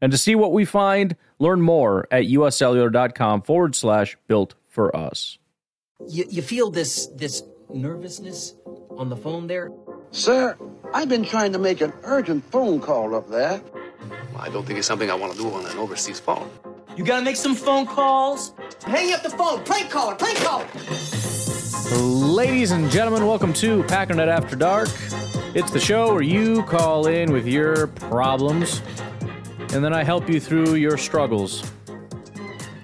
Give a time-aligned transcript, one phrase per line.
[0.00, 5.38] And to see what we find, learn more at uscellular.com forward slash built for us.
[6.08, 8.54] You, you feel this this nervousness
[8.96, 9.70] on the phone there?
[10.10, 10.56] Sir,
[10.94, 13.60] I've been trying to make an urgent phone call up there.
[14.38, 16.50] I don't think it's something I want to do on an overseas phone.
[16.96, 18.52] You gotta make some phone calls.
[18.84, 19.62] Hang up the phone.
[19.64, 20.14] Prank caller.
[20.14, 20.66] Prank caller.
[22.00, 24.88] Ladies and gentlemen, welcome to Packernet After Dark.
[25.54, 28.80] It's the show where you call in with your problems,
[29.72, 31.62] and then I help you through your struggles.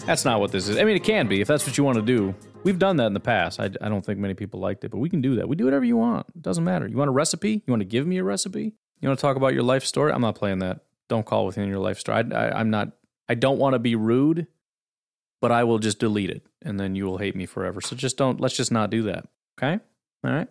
[0.06, 0.78] That's not what this is.
[0.78, 2.34] I mean, it can be if that's what you want to do.
[2.62, 3.58] We've done that in the past.
[3.58, 5.48] I, I don't think many people liked it, but we can do that.
[5.48, 6.26] We do whatever you want.
[6.34, 6.86] It doesn't matter.
[6.86, 7.62] You want a recipe?
[7.66, 8.74] You want to give me a recipe?
[9.00, 10.12] You want to talk about your life story?
[10.12, 10.80] I'm not playing that.
[11.08, 12.24] Don't call within your life story.
[12.32, 12.92] I, I, I'm not.
[13.28, 14.46] I don't want to be rude,
[15.40, 17.80] but I will just delete it, and then you will hate me forever.
[17.80, 18.40] So just don't.
[18.40, 19.26] Let's just not do that.
[19.58, 19.80] Okay.
[20.24, 20.48] All right.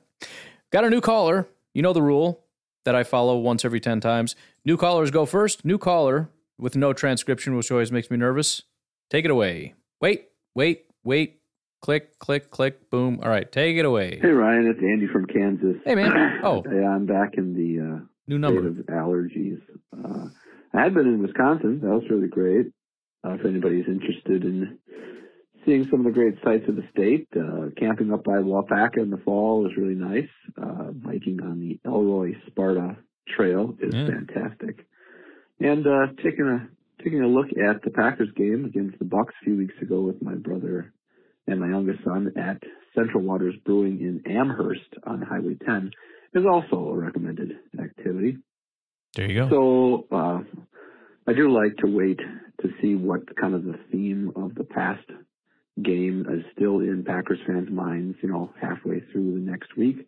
[0.71, 1.47] Got a new caller.
[1.73, 2.45] You know the rule
[2.85, 4.35] that I follow once every 10 times.
[4.63, 5.65] New callers go first.
[5.65, 8.63] New caller with no transcription, which always makes me nervous.
[9.09, 9.73] Take it away.
[10.01, 11.39] Wait, wait, wait.
[11.81, 13.19] Click, click, click, boom.
[13.21, 14.17] All right, take it away.
[14.21, 15.75] Hey Ryan, it's Andy from Kansas.
[15.85, 16.39] Hey, man.
[16.43, 16.63] Oh.
[16.71, 18.67] yeah, I'm back in the uh, New state number.
[18.67, 19.61] of allergies.
[19.95, 20.27] Uh,
[20.73, 21.79] I had been in Wisconsin.
[21.81, 22.67] That was really great.
[23.25, 24.77] Uh, if anybody's interested in
[25.65, 29.09] seeing some of the great sights of the state, uh, camping up by Waupaca in
[29.09, 30.29] the fall was really nice.
[30.61, 32.95] Uh, biking on the Elroy Sparta
[33.27, 34.05] Trail is Yeah.
[34.07, 34.84] fantastic.
[35.59, 36.67] And uh, taking a
[37.03, 40.21] taking a look at the Packers game against the Bucks a few weeks ago with
[40.21, 40.93] my brother
[41.47, 42.61] and my youngest son at
[42.95, 45.91] Central Waters Brewing in Amherst on Highway 10
[46.33, 48.37] is also a recommended activity.
[49.15, 49.49] There you go.
[50.09, 50.39] So uh,
[51.27, 52.19] I do like to wait
[52.61, 55.05] to see what kind of the theme of the past
[55.81, 60.07] game is still in Packers fans' minds, you know, halfway through the next week.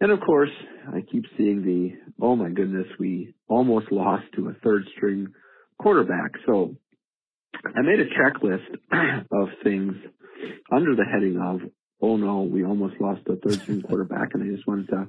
[0.00, 0.50] And of course,
[0.94, 1.92] I keep seeing the,
[2.24, 5.28] oh my goodness, we almost lost to a third string
[5.78, 6.32] quarterback.
[6.44, 6.76] So
[7.64, 8.66] I made a checklist
[9.32, 9.94] of things
[10.70, 11.60] under the heading of,
[12.02, 14.34] oh no, we almost lost a third string quarterback.
[14.34, 15.06] And I just wanted to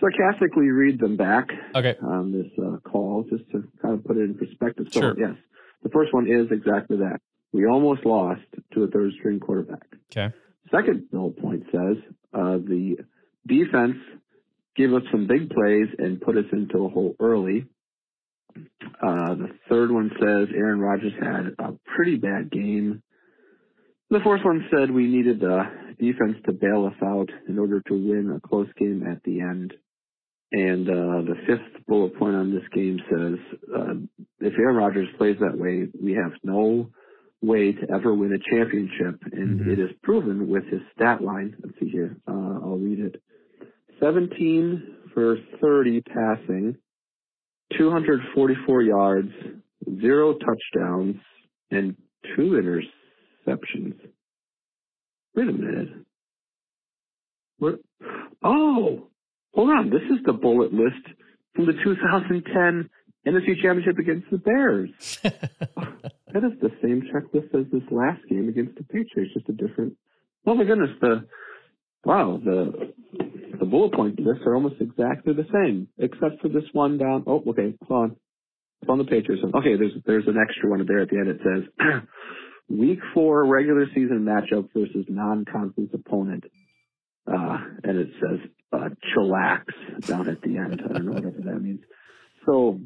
[0.00, 1.96] sarcastically read them back Okay.
[2.02, 4.86] on this uh, call just to kind of put it in perspective.
[4.94, 5.14] So, Sure.
[5.18, 5.34] yes,
[5.82, 7.20] the first one is exactly that.
[7.52, 8.42] We almost lost
[8.74, 9.86] to a third string quarterback.
[10.12, 10.34] Okay.
[10.70, 11.96] Second bullet point says
[12.34, 12.96] uh, the
[13.46, 13.96] defense
[14.76, 17.66] gave us some big plays and put us into a hole early.
[18.56, 23.02] Uh, the third one says Aaron Rodgers had a pretty bad game.
[24.10, 25.64] The fourth one said we needed the
[25.98, 29.74] defense to bail us out in order to win a close game at the end.
[30.50, 33.94] And uh, the fifth bullet point on this game says uh,
[34.40, 36.90] if Aaron Rodgers plays that way, we have no
[37.42, 39.22] way to ever win a championship.
[39.32, 39.68] And Mhm.
[39.68, 41.56] it is proven with his stat line.
[41.62, 42.16] Let's see here.
[42.26, 42.32] Uh,
[42.62, 43.22] I'll read it.
[44.00, 46.76] 17 for 30 passing,
[47.76, 49.32] 244 yards,
[50.00, 51.16] zero touchdowns,
[51.70, 51.96] and
[52.36, 53.98] two interceptions.
[55.34, 55.88] Wait a minute.
[57.58, 57.80] What?
[58.42, 59.08] Oh,
[59.54, 59.90] hold on.
[59.90, 61.06] This is the bullet list
[61.54, 62.88] from the 2010
[63.26, 64.90] NFC Championship against the Bears.
[66.32, 69.94] That is the same checklist as this last game against the Patriots, just a different.
[70.46, 71.26] Oh my goodness, the
[72.04, 72.92] wow, the
[73.58, 77.24] the bullet point lists are almost exactly the same, except for this one down.
[77.26, 78.16] Oh, okay, hold on.
[78.82, 79.42] It's on the Patriots.
[79.54, 81.28] Okay, there's there's an extra one there at the end.
[81.28, 82.02] It says
[82.68, 86.44] Week Four regular season matchup versus non-conference opponent,
[87.26, 89.64] uh, and it says uh, chillax
[90.06, 90.82] down at the end.
[90.84, 91.80] I don't know whatever that means.
[92.46, 92.80] So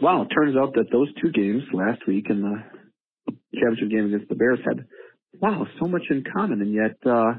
[0.00, 2.62] Wow, it turns out that those two games last week and the
[3.54, 4.86] championship game against the Bears had,
[5.40, 6.60] wow, so much in common.
[6.60, 7.34] And yet, uh,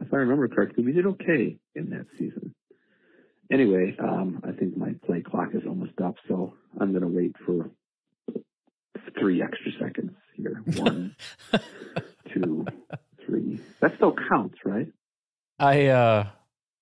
[0.00, 2.54] if I remember correctly, we did okay in that season.
[3.52, 7.34] Anyway, um, I think my play clock is almost up, so I'm going to wait
[7.44, 7.70] for
[9.18, 10.62] three extra seconds here.
[10.76, 11.14] One,
[12.32, 12.66] two,
[13.26, 13.60] three.
[13.80, 14.88] That still counts, right?
[15.58, 16.26] I uh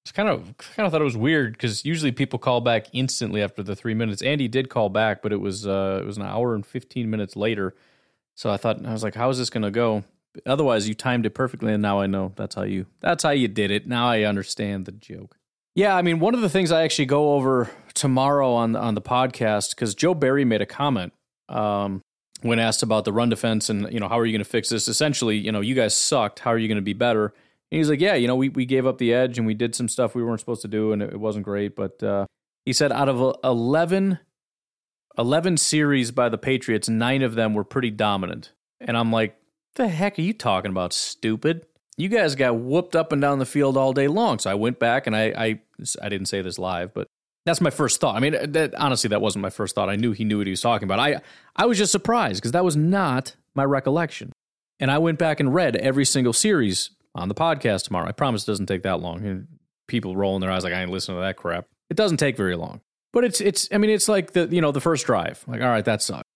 [0.05, 3.43] just kind of kind of thought it was weird because usually people call back instantly
[3.43, 4.23] after the three minutes.
[4.23, 7.37] Andy did call back, but it was uh it was an hour and fifteen minutes
[7.37, 7.75] later.
[8.35, 10.05] So I thought I was like, how is this gonna go?
[10.47, 13.49] Otherwise, you timed it perfectly, and now I know that's how you that's how you
[13.49, 13.87] did it.
[13.87, 15.37] Now I understand the joke.
[15.75, 19.03] Yeah, I mean, one of the things I actually go over tomorrow on on the
[19.03, 21.13] podcast because Joe Barry made a comment.
[21.49, 22.03] Um,
[22.41, 24.69] when asked about the run defense and you know how are you going to fix
[24.69, 26.41] this, essentially, you know, you guys sucked.
[26.41, 27.33] How are you going to be better?
[27.73, 29.75] And he's like, yeah, you know, we we gave up the edge and we did
[29.75, 31.75] some stuff we weren't supposed to do, and it, it wasn't great.
[31.75, 32.27] But uh,
[32.67, 34.19] he said out of 11,
[35.17, 38.53] 11 series by the Patriots, nine of them were pretty dominant.
[38.79, 39.39] And I'm like,
[39.77, 41.65] the heck are you talking about, stupid?
[41.97, 44.39] You guys got whooped up and down the field all day long.
[44.39, 45.61] So I went back and I I,
[46.03, 47.07] I didn't say this live, but
[47.47, 48.17] that's my first thought.
[48.17, 49.89] I mean, that, honestly, that wasn't my first thought.
[49.89, 50.99] I knew he knew what he was talking about.
[50.99, 51.23] I
[51.57, 54.31] I was just surprised because that was not my recollection.
[54.79, 58.09] And I went back and read every single series on the podcast tomorrow.
[58.09, 59.25] I promise it doesn't take that long.
[59.25, 59.47] And
[59.87, 61.67] people rolling their eyes like I ain't listening to that crap.
[61.91, 62.81] It doesn't take very long.
[63.13, 65.45] But it's it's I mean it's like the you know the first drive.
[65.47, 66.29] Like all right, that sucked.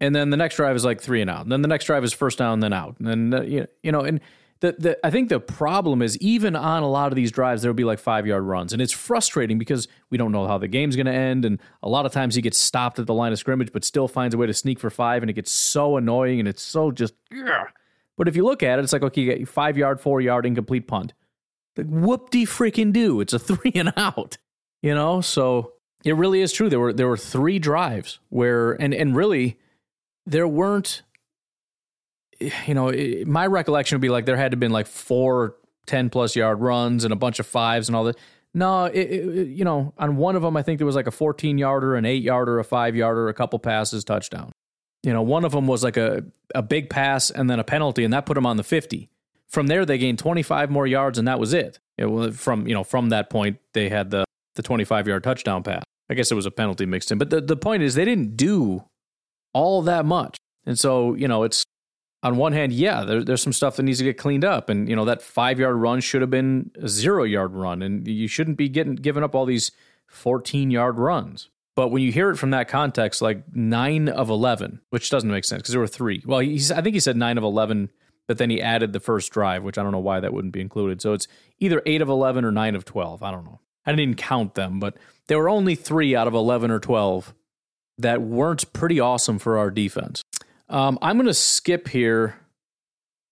[0.00, 1.42] And then the next drive is like 3 and out.
[1.42, 2.96] And then the next drive is first down then out.
[2.98, 4.20] And then uh, you know and
[4.60, 7.74] the, the I think the problem is even on a lot of these drives there'll
[7.74, 11.06] be like 5-yard runs and it's frustrating because we don't know how the game's going
[11.06, 13.72] to end and a lot of times he gets stopped at the line of scrimmage
[13.72, 16.48] but still finds a way to sneak for 5 and it gets so annoying and
[16.48, 17.66] it's so just ugh.
[18.16, 21.12] But if you look at it it's like okay, you get 5-yard, 4-yard incomplete punt.
[21.76, 23.20] Like whoop de freaking do.
[23.20, 24.38] It's a 3 and out.
[24.82, 25.20] You know?
[25.20, 25.72] So
[26.04, 26.68] it really is true.
[26.68, 29.58] There were there were three drives where and and really
[30.26, 31.02] there weren't
[32.66, 35.56] you know, it, my recollection would be like there had to have been like four
[35.86, 38.16] 10 plus yard runs and a bunch of fives and all that.
[38.52, 41.12] No, it, it, you know, on one of them, I think there was like a
[41.12, 44.52] 14 yarder, an eight yarder, a five yarder, a couple passes, touchdown.
[45.04, 46.24] You know, one of them was like a,
[46.54, 49.10] a big pass and then a penalty, and that put them on the 50.
[49.48, 51.78] From there, they gained 25 more yards, and that was it.
[51.98, 54.24] it was from, you know, from that point, they had the,
[54.54, 55.82] the 25 yard touchdown pass.
[56.08, 57.18] I guess it was a penalty mixed in.
[57.18, 58.84] But the, the point is, they didn't do
[59.52, 60.36] all that much.
[60.64, 61.64] And so, you know, it's
[62.22, 64.70] on one hand, yeah, there, there's some stuff that needs to get cleaned up.
[64.70, 67.82] And, you know, that five yard run should have been a zero yard run.
[67.82, 69.70] And you shouldn't be getting giving up all these
[70.08, 71.50] 14 yard runs.
[71.76, 75.44] But when you hear it from that context, like nine of 11, which doesn't make
[75.44, 76.22] sense because there were three.
[76.24, 77.90] Well, he's, I think he said nine of 11,
[78.28, 80.60] but then he added the first drive, which I don't know why that wouldn't be
[80.60, 81.02] included.
[81.02, 81.26] So it's
[81.58, 83.22] either eight of 11 or nine of 12.
[83.22, 83.60] I don't know.
[83.86, 87.34] I didn't count them, but there were only three out of 11 or 12
[87.98, 90.22] that weren't pretty awesome for our defense.
[90.68, 92.36] Um, I'm going to skip here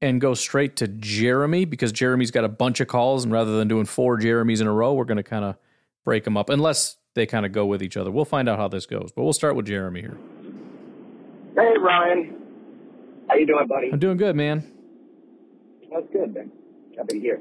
[0.00, 3.69] and go straight to Jeremy because Jeremy's got a bunch of calls, and rather than
[3.69, 5.56] doing four Jeremys in a row, we're going to kind of
[6.05, 8.11] break them up, unless they kind of go with each other.
[8.11, 10.17] We'll find out how this goes, but we'll start with Jeremy here.
[11.55, 12.37] Hey, Ryan.
[13.29, 13.91] How you doing, buddy?
[13.93, 14.70] I'm doing good, man.
[15.93, 16.50] That's good, man.
[16.97, 17.41] Happy to hear.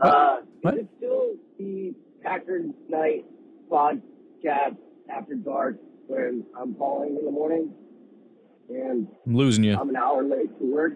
[0.00, 0.74] Uh, What?
[0.74, 3.24] Is it still the Packard Night
[3.70, 4.76] podcast
[5.10, 7.72] after dark when I'm calling in the morning
[8.68, 9.76] and I'm losing you.
[9.76, 10.92] I'm an hour late to work?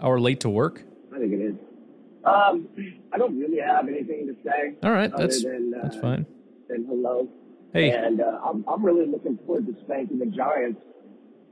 [0.00, 0.82] Hour late to work.
[1.14, 1.54] I think it is.
[2.24, 2.68] Um,
[3.12, 4.74] I don't really have anything to say.
[4.82, 6.26] All right, that's than, uh, that's fine.
[6.88, 7.28] Hello.
[7.72, 10.80] Hey, And uh, I'm, I'm really looking forward to spanking the Giants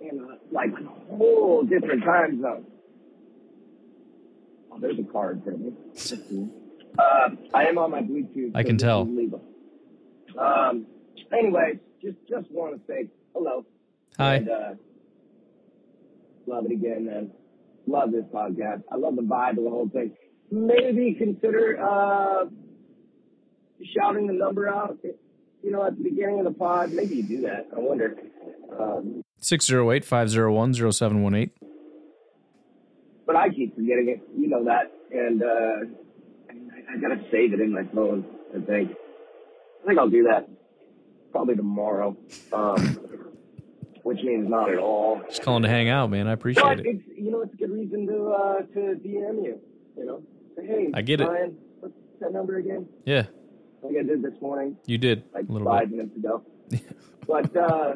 [0.00, 2.66] in a, like a whole different time zone.
[4.70, 6.48] Oh, there's a car in front of me.
[6.98, 8.50] Uh, I am on my Bluetooth.
[8.52, 9.02] I so can tell.
[10.36, 10.86] Um,
[11.32, 13.64] anyways, just just want to say hello.
[14.18, 14.34] hi.
[14.34, 14.70] And, uh,
[16.48, 17.30] love it again, man.
[17.86, 18.82] Love this podcast.
[18.90, 20.12] I love the vibe of the whole thing.
[20.50, 22.46] Maybe consider uh,
[23.96, 24.98] shouting the number out.
[25.62, 26.92] You know, at the beginning of the pod.
[26.92, 27.68] Maybe you do that.
[27.76, 28.16] I wonder.
[28.78, 31.50] Um, 608 501 0718.
[33.26, 34.20] but I keep forgetting it.
[34.36, 35.46] You know that, and uh,
[36.50, 38.24] I, I gotta save it in my phone.
[38.56, 38.92] I think.
[39.82, 40.48] I think I'll do that
[41.32, 42.16] probably tomorrow.
[42.52, 42.98] Um,
[44.02, 45.20] which means not at all.
[45.28, 46.26] Just calling to hang out, man.
[46.26, 46.86] I appreciate But it.
[46.86, 49.60] it's you know it's a good reason to uh, to DM you.
[49.96, 50.22] You know,
[50.56, 51.28] hey, I get it.
[51.28, 52.86] Ryan, what's that number again?
[53.04, 53.26] Yeah,
[53.82, 55.96] Like I did this morning, you did like a little five bit.
[55.98, 56.42] minutes ago.
[57.26, 57.94] but uh,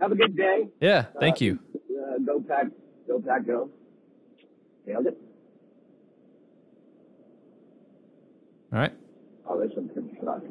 [0.00, 0.68] have a good day.
[0.80, 1.58] Yeah, thank Uh, you.
[1.74, 2.66] Uh, go pack,
[3.06, 3.70] go pack, go.
[4.86, 5.18] Nailed it.
[8.72, 8.92] All right.
[9.48, 10.42] Oh, there's some good stuff.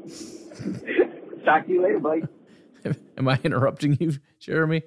[1.45, 2.21] Talk to you later, buddy.
[3.17, 4.83] Am I interrupting you, Jeremy?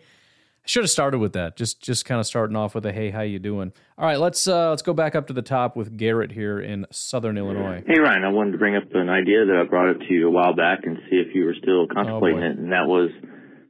[0.65, 1.57] I should have started with that.
[1.57, 3.71] Just just kind of starting off with a hey, how you doing?
[3.99, 6.87] All right, let's uh let's go back up to the top with Garrett here in
[6.91, 7.83] Southern Illinois.
[7.87, 10.27] Hey Ryan, I wanted to bring up an idea that I brought up to you
[10.27, 12.47] a while back and see if you were still contemplating boy.
[12.47, 13.11] it, and that was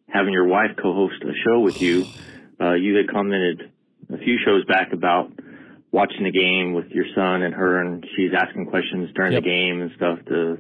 [0.09, 2.05] having your wife co-host a show with you.
[2.61, 3.63] Uh, you had commented
[4.13, 5.29] a few shows back about
[5.91, 9.43] watching the game with your son and her, and she's asking questions during Yep.
[9.43, 10.59] the game and stuff to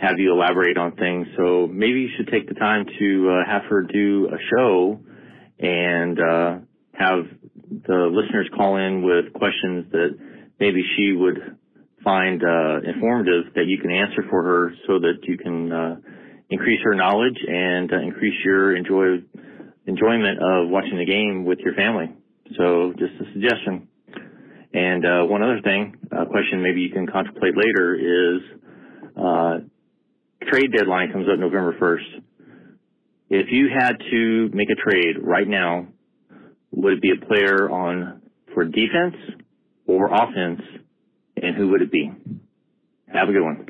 [0.00, 1.26] have you elaborate on things.
[1.36, 5.00] So maybe you should take the time to uh, have her do a show
[5.62, 6.58] and uh,
[6.92, 7.24] have
[7.86, 10.18] the listeners call in with questions that
[10.58, 11.56] maybe she would
[12.04, 15.96] find uh, informative that you can answer for her so that you can uh,
[16.50, 19.22] increase her knowledge and uh, increase your enjoy
[19.86, 22.10] enjoyment of watching the game with your family.
[22.56, 23.88] So just a suggestion.
[24.74, 28.42] And uh, one other thing, a question maybe you can contemplate later is
[29.16, 29.58] uh,
[30.48, 32.22] trade deadline comes up November 1st.
[33.34, 35.86] If you had to make a trade right now,
[36.70, 38.20] would it be a player on
[38.52, 39.16] for defense
[39.86, 40.60] or offense,
[41.42, 42.12] and who would it be?
[43.10, 43.68] Have a good one.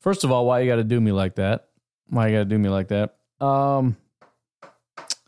[0.00, 1.68] First of all, why you got to do me like that?
[2.08, 3.14] Why you got to do me like that?
[3.40, 3.96] Um,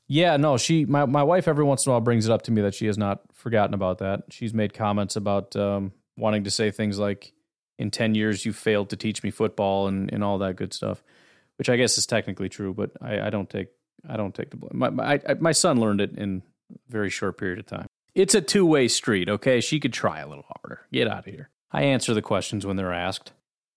[0.08, 2.50] yeah, no, she, my, my wife every once in a while brings it up to
[2.50, 4.24] me that she has not forgotten about that.
[4.30, 7.32] She's made comments about um, wanting to say things like,
[7.78, 11.04] in 10 years, you failed to teach me football and, and all that good stuff,
[11.56, 13.68] which I guess is technically true, but I, I don't take,
[14.08, 14.72] I don't take the blame.
[14.74, 16.42] My, my, I, my son learned it in
[16.72, 17.86] a very short period of time.
[18.14, 19.60] It's a two way street, okay?
[19.60, 20.82] She could try a little harder.
[20.92, 21.50] Get out of here.
[21.72, 23.32] I answer the questions when they're asked.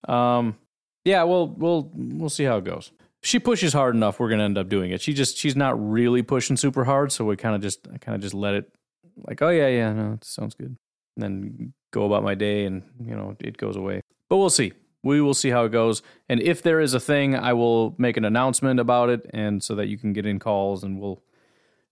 [0.08, 0.58] Um,
[1.06, 2.92] yeah, well, we'll we'll see how it goes
[3.28, 5.02] she pushes hard enough, we're gonna end up doing it.
[5.02, 8.16] She just she's not really pushing super hard, so we kind of just I kind
[8.16, 8.72] of just let it
[9.18, 10.78] like, oh yeah, yeah, no, it sounds good,
[11.16, 14.02] and then go about my day, and you know it goes away.
[14.30, 14.74] But we'll see.
[15.08, 18.18] We will see how it goes, and if there is a thing, I will make
[18.18, 21.24] an announcement about it, and so that you can get in calls, and we'll.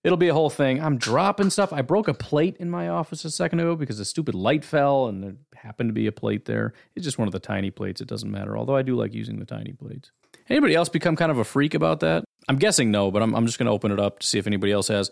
[0.03, 0.79] It'll be a whole thing.
[0.83, 1.73] I'm dropping stuff.
[1.73, 5.07] I broke a plate in my office a second ago because a stupid light fell,
[5.07, 6.73] and there happened to be a plate there.
[6.95, 8.01] It's just one of the tiny plates.
[8.01, 8.55] It doesn't matter.
[8.55, 10.11] Although I do like using the tiny plates.
[10.47, 12.23] Anybody else become kind of a freak about that?
[12.47, 14.45] I'm guessing no, but I'm, I'm just going to open it up to see if
[14.45, 15.09] anybody else has.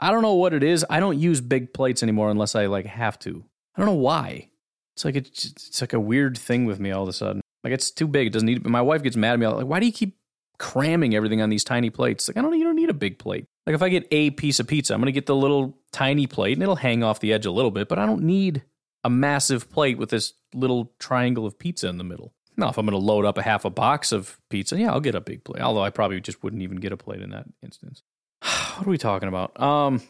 [0.00, 0.86] I don't know what it is.
[0.88, 3.44] I don't use big plates anymore unless I like have to.
[3.76, 4.48] I don't know why.
[4.96, 7.40] It's like it's, it's like a weird thing with me all of a sudden.
[7.64, 8.28] Like it's too big.
[8.28, 8.66] It doesn't need.
[8.66, 9.46] My wife gets mad at me.
[9.46, 10.16] Like, why do you keep
[10.58, 12.28] cramming everything on these tiny plates?
[12.28, 12.56] Like I don't.
[12.58, 13.46] You don't need a big plate.
[13.66, 16.54] Like if I get a piece of pizza, I'm gonna get the little tiny plate
[16.54, 17.88] and it'll hang off the edge a little bit.
[17.88, 18.62] But I don't need
[19.04, 22.32] a massive plate with this little triangle of pizza in the middle.
[22.56, 25.00] Now, if I'm going to load up a half a box of pizza, yeah, I'll
[25.00, 25.62] get a big plate.
[25.62, 28.02] Although I probably just wouldn't even get a plate in that instance.
[28.40, 29.58] what are we talking about?
[29.60, 30.02] Um,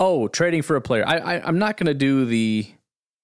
[0.00, 1.04] oh, trading for a player.
[1.06, 2.68] I, I I'm not going to do the.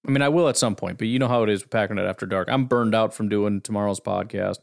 [0.07, 2.07] I mean, I will at some point, but you know how it is with Packernet
[2.07, 2.47] After Dark.
[2.49, 4.57] I'm burned out from doing tomorrow's podcast.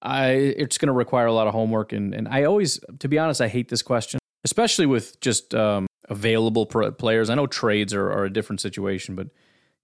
[0.00, 3.18] I it's going to require a lot of homework, and and I always, to be
[3.18, 7.30] honest, I hate this question, especially with just um, available players.
[7.30, 9.28] I know trades are, are a different situation, but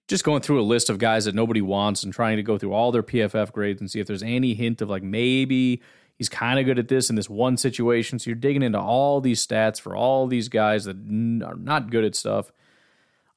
[0.08, 2.72] just going through a list of guys that nobody wants and trying to go through
[2.72, 5.80] all their PFF grades and see if there's any hint of like maybe
[6.18, 8.18] he's kind of good at this in this one situation.
[8.18, 12.04] So you're digging into all these stats for all these guys that are not good
[12.04, 12.52] at stuff.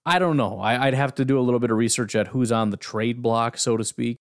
[0.05, 0.59] I don't know.
[0.59, 3.21] I, would have to do a little bit of research at who's on the trade
[3.21, 4.17] block, so to speak.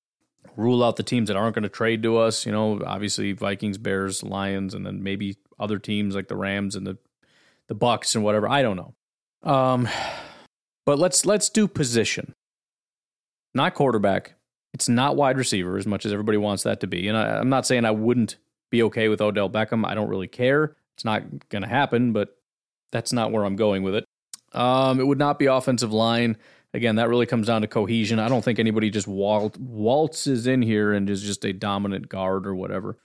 [0.56, 2.46] Rule out the teams that aren't going to trade to us.
[2.46, 6.86] You know, obviously Vikings, Bears, Lions, and then maybe other teams like the Rams and
[6.86, 6.98] the
[7.68, 8.48] the Bucks and whatever.
[8.48, 8.94] I don't know.
[9.42, 9.88] Um,
[10.84, 12.34] but let's let's do position
[13.54, 14.34] not quarterback.
[14.74, 17.08] It's not wide receiver as much as everybody wants that to be.
[17.08, 18.36] And I, am not saying I wouldn't
[18.70, 19.86] be okay with Odell Beckham.
[19.86, 20.76] I don't really care.
[20.96, 22.36] It's not going to happen, but
[22.90, 24.04] that's not where I'm going with it.
[24.54, 26.36] Um, it would not be offensive line.
[26.74, 28.18] Again, that really comes down to cohesion.
[28.18, 32.46] I don't think anybody just walt- waltzes in here and is just a dominant guard
[32.46, 32.98] or whatever.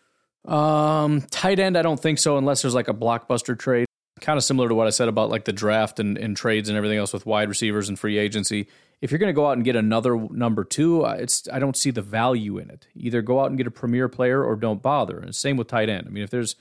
[0.45, 3.85] Um, tight end, I don't think so, unless there's like a blockbuster trade.
[4.21, 6.77] Kind of similar to what I said about like the draft and, and trades and
[6.77, 8.67] everything else with wide receivers and free agency
[9.01, 11.91] if you're going to go out and get another number two, it's I don't see
[11.91, 12.87] the value in it.
[12.95, 15.19] Either go out and get a premier player or don't bother.
[15.19, 16.07] And same with tight end.
[16.07, 16.55] I mean, if there's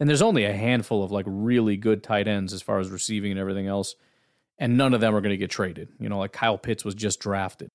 [0.00, 3.30] and there's only a handful of like really good tight ends as far as receiving
[3.30, 3.94] and everything else,
[4.62, 5.88] and none of them are going to get traded.
[5.98, 7.68] You know, like Kyle Pitts was just drafted.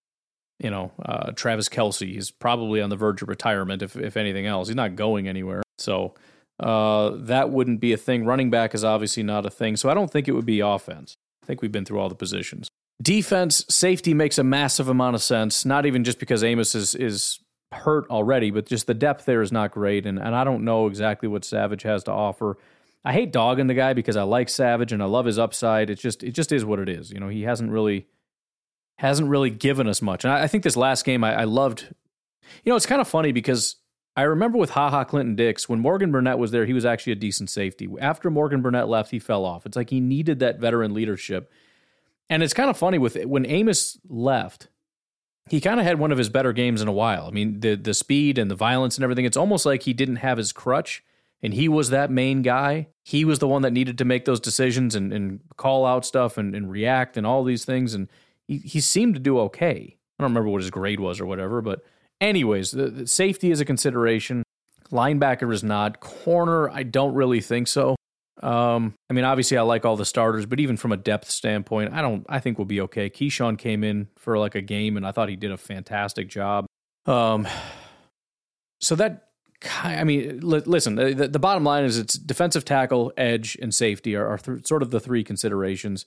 [0.58, 3.82] You know, uh, Travis Kelce is probably on the verge of retirement.
[3.82, 5.62] If if anything else, he's not going anywhere.
[5.78, 6.16] So
[6.62, 8.26] uh, that wouldn't be a thing.
[8.26, 9.76] Running back is obviously not a thing.
[9.76, 11.14] So I don't think it would be offense.
[11.44, 12.70] I think we've been through all the positions.
[13.02, 17.40] Defense, safety makes a massive amount of sense, not even just because Amos is, is
[17.72, 20.06] hurt already, but just the depth there is not great.
[20.06, 22.58] And, and I don't know exactly what Savage has to offer.
[23.06, 25.90] I hate dogging the guy because I like Savage and I love his upside.
[25.90, 27.12] It's just it just is what it is.
[27.12, 28.08] You know, he hasn't really
[28.98, 30.24] hasn't really given us much.
[30.24, 31.94] And I, I think this last game I, I, loved.
[32.64, 33.76] You know, it's kind of funny because
[34.16, 37.14] I remember with Ha Ha Clinton Dix when Morgan Burnett was there, he was actually
[37.14, 37.88] a decent safety.
[38.02, 39.66] After Morgan Burnett left, he fell off.
[39.66, 41.52] It's like he needed that veteran leadership.
[42.30, 44.68] And it's kind of funny with when Amos left,
[45.50, 47.28] he kind of had one of his better games in a while.
[47.28, 49.26] I mean, the the speed and the violence and everything.
[49.26, 51.04] It's almost like he didn't have his crutch,
[51.42, 52.88] and he was that main guy.
[53.04, 56.38] He was the one that needed to make those decisions and, and call out stuff
[56.38, 57.94] and, and react and all these things.
[57.94, 58.10] And
[58.48, 59.98] he, he seemed to do okay.
[60.20, 61.82] I don't remember what his grade was or whatever, but
[62.20, 64.44] anyways, the, the safety is a consideration.
[64.92, 66.00] Linebacker is not.
[66.00, 67.96] Corner, I don't really think so.
[68.42, 71.94] Um, I mean, obviously, I like all the starters, but even from a depth standpoint,
[71.94, 72.26] I don't.
[72.30, 73.10] I think we'll be okay.
[73.10, 76.68] Keisean came in for like a game, and I thought he did a fantastic job.
[77.08, 77.48] Um,
[78.80, 79.27] so that
[79.64, 80.96] I mean, li- listen.
[80.96, 84.84] The, the, bottom line is it's defensive tackle, edge, and safety are, are th- sort
[84.84, 86.06] of the three considerations.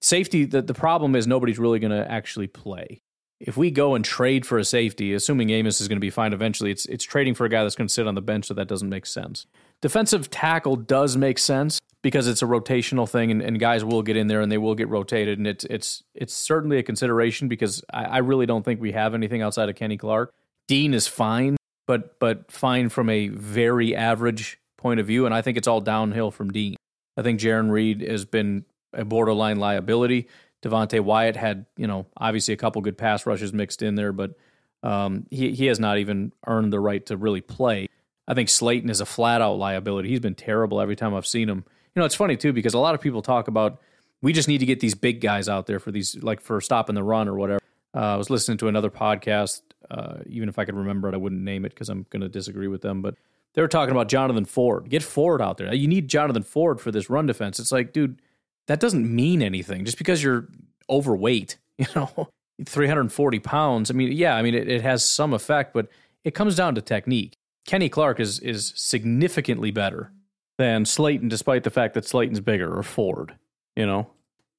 [0.00, 0.44] Safety.
[0.44, 3.00] The the problem is nobody's really going to actually play.
[3.38, 6.32] If we go and trade for a safety, assuming Amos is going to be fine
[6.32, 8.54] eventually, it's it's trading for a guy that's going to sit on the bench, so
[8.54, 9.46] that doesn't make sense.
[9.80, 14.16] Defensive tackle does make sense because it's a rotational thing, and, and guys will get
[14.16, 17.82] in there and they will get rotated, and it's it's it's certainly a consideration because
[17.92, 20.34] I, I really don't think we have anything outside of Kenny Clark.
[20.66, 25.42] Dean is fine, but but fine from a very average point of view, and I
[25.42, 26.76] think it's all downhill from Dean.
[27.16, 30.28] I think Jarran Reed has been a borderline liability.
[30.62, 34.34] Devonte Wyatt had, you know, obviously a couple good pass rushes mixed in there, but
[34.82, 37.88] um, he he has not even earned the right to really play.
[38.26, 40.08] I think Slaton is a flat out liability.
[40.08, 41.64] He's been terrible every time I've seen him.
[41.94, 43.80] You know, it's funny too because a lot of people talk about
[44.22, 46.94] we just need to get these big guys out there for these like for stopping
[46.94, 47.60] the run or whatever.
[47.94, 49.62] Uh, I was listening to another podcast.
[49.92, 52.28] Uh, even if I could remember it, I wouldn't name it because I'm going to
[52.28, 53.02] disagree with them.
[53.02, 53.16] But
[53.52, 54.88] they were talking about Jonathan Ford.
[54.88, 55.72] Get Ford out there.
[55.74, 57.60] You need Jonathan Ford for this run defense.
[57.60, 58.22] It's like, dude,
[58.68, 59.84] that doesn't mean anything.
[59.84, 60.48] Just because you're
[60.88, 62.28] overweight, you know,
[62.64, 63.90] 340 pounds.
[63.90, 65.88] I mean, yeah, I mean, it, it has some effect, but
[66.24, 67.36] it comes down to technique.
[67.66, 70.10] Kenny Clark is is significantly better
[70.58, 73.36] than Slaton, despite the fact that Slaton's bigger or Ford.
[73.76, 74.10] You know,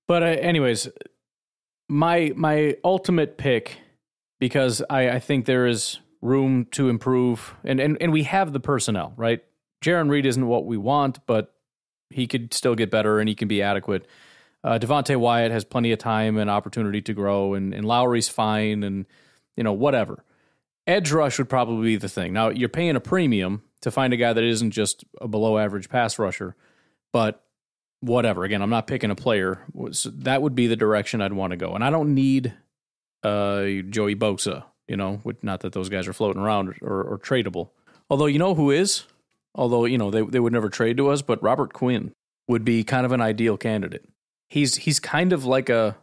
[0.07, 0.87] but uh, anyways,
[1.89, 3.77] my my ultimate pick
[4.43, 8.59] because I, I think there is room to improve, and, and and we have the
[8.59, 9.41] personnel, right?
[9.81, 11.55] Jarran Reed isn't what we want, but
[12.09, 14.05] he could still get better and he can be adequate.
[14.61, 18.83] Uh, Devonte Wyatt has plenty of time and opportunity to grow, and, and Lowry's fine,
[18.83, 19.05] and
[19.55, 20.25] you know whatever.
[20.85, 22.33] Edge rush would probably be the thing.
[22.33, 25.87] Now you're paying a premium to find a guy that isn't just a below average
[25.87, 26.57] pass rusher,
[27.13, 27.45] but
[28.01, 28.43] whatever.
[28.43, 29.61] Again, I'm not picking a player.
[29.91, 32.53] So that would be the direction I'd want to go, and I don't need
[33.23, 34.65] uh, Joey Bosa.
[34.87, 37.69] You know, not that those guys are floating around or, or tradable.
[38.09, 39.05] Although you know who is,
[39.55, 42.11] although you know they they would never trade to us, but Robert Quinn
[42.47, 44.05] would be kind of an ideal candidate.
[44.49, 45.95] He's he's kind of like a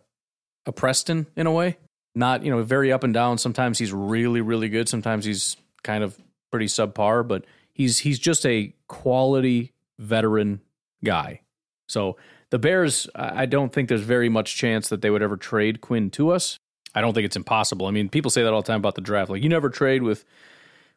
[0.67, 1.77] a Preston in a way
[2.15, 3.39] not you know very up and down.
[3.39, 4.89] Sometimes he's really really good.
[4.89, 6.19] Sometimes he's kind of
[6.51, 7.27] pretty subpar.
[7.27, 10.61] But he's he's just a quality veteran
[11.05, 11.41] guy.
[11.89, 12.17] So
[12.51, 16.11] the Bears, I don't think there's very much chance that they would ever trade Quinn
[16.11, 16.59] to us.
[16.95, 17.87] I don't think it's impossible.
[17.87, 19.31] I mean, people say that all the time about the draft.
[19.31, 20.25] Like you never trade with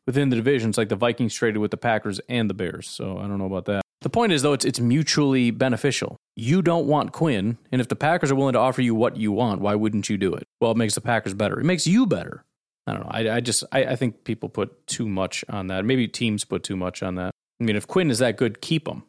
[0.06, 0.78] within the divisions.
[0.78, 2.90] Like the Vikings traded with the Packers and the Bears.
[2.90, 3.84] So I don't know about that.
[4.02, 6.18] The point is though, it's it's mutually beneficial.
[6.36, 9.32] You don't want Quinn, and if the Packers are willing to offer you what you
[9.32, 10.44] want, why wouldn't you do it?
[10.60, 11.60] Well, it makes the Packers better.
[11.60, 12.44] It makes you better.
[12.86, 13.12] I don't know.
[13.12, 15.86] I, I just I, I think people put too much on that.
[15.86, 17.32] Maybe teams put too much on that.
[17.62, 19.04] I mean, if Quinn is that good, keep him.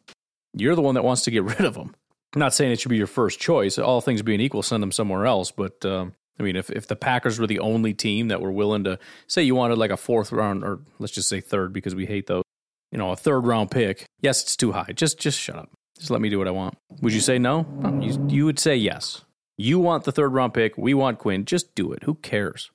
[0.53, 1.93] You're the one that wants to get rid of him.
[2.33, 3.77] I'm not saying it should be your first choice.
[3.77, 5.51] All things being equal, send them somewhere else.
[5.51, 8.83] But um, I mean, if if the Packers were the only team that were willing
[8.83, 12.05] to say you wanted like a fourth round, or let's just say third because we
[12.05, 12.43] hate those
[12.95, 14.05] you know, a third round pick.
[14.21, 14.91] Yes, it's too high.
[14.95, 15.69] Just just shut up.
[15.97, 16.77] Just let me do what I want.
[17.01, 17.63] Would you say no?
[17.63, 19.25] no you, you would say yes.
[19.57, 20.77] You want the third round pick.
[20.77, 21.43] We want Quinn.
[21.43, 22.03] Just do it.
[22.03, 22.71] Who cares?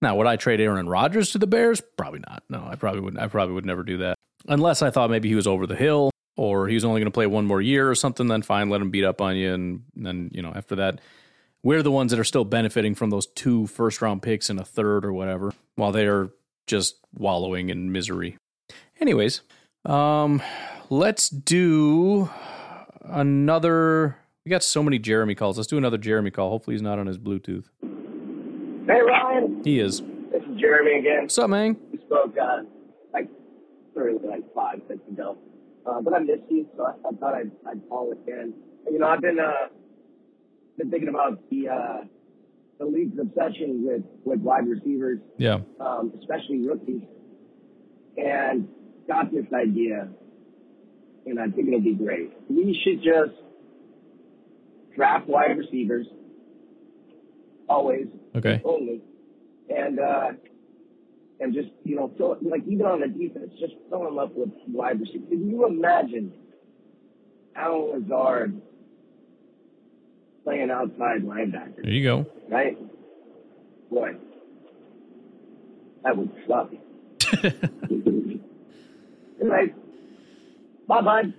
[0.00, 1.82] Now, would I trade Aaron Rodgers to the Bears?
[1.96, 2.44] Probably not.
[2.48, 3.18] No, I probably would.
[3.18, 4.14] I probably would never do that
[4.48, 7.14] unless I thought maybe he was over the hill or he was only going to
[7.14, 8.28] play one more year or something.
[8.28, 11.00] Then fine, let him beat up on you, and then you know after that,
[11.62, 14.64] we're the ones that are still benefiting from those two first round picks and a
[14.64, 16.30] third or whatever, while they are
[16.66, 18.38] just wallowing in misery.
[19.00, 19.42] Anyways,
[19.84, 20.42] um,
[20.88, 22.30] let's do
[23.02, 24.16] another.
[24.44, 25.58] We got so many Jeremy calls.
[25.58, 26.50] Let's do another Jeremy call.
[26.50, 27.66] Hopefully, he's not on his Bluetooth.
[28.86, 29.62] Hey, Ryan.
[29.64, 30.00] He is.
[30.32, 31.22] This is Jeremy again.
[31.22, 31.76] What's up, man?
[31.92, 32.62] We spoke uh,
[33.12, 33.28] like
[33.94, 35.36] literally like five minutes ago,
[35.86, 38.54] uh, but I missed you, so I, I thought I'd, I'd call again.
[38.90, 39.68] You know, I've been uh,
[40.80, 42.04] been thinking about the uh,
[42.78, 45.20] the league's obsession with with wide receivers.
[45.36, 45.58] Yeah.
[45.78, 47.02] Um, especially rookies,
[48.16, 48.68] and
[49.06, 50.08] got this idea,
[51.26, 52.32] and I think it'll be great.
[52.48, 53.38] We should just
[54.96, 56.06] draft wide receivers,
[57.68, 59.02] always, okay, only,
[59.68, 60.28] and uh,
[61.40, 64.34] and just you know fill it, like even on the defense, just fill them up
[64.34, 65.28] with wide receivers.
[65.28, 66.32] Can you imagine
[67.54, 68.62] Allen Lazard
[70.44, 71.82] playing outside linebacker?
[71.82, 72.26] There you go.
[72.48, 72.78] Right,
[73.90, 74.12] boy,
[76.02, 76.70] that would suck.
[79.40, 79.72] Anyway,
[80.86, 81.32] bye, bud.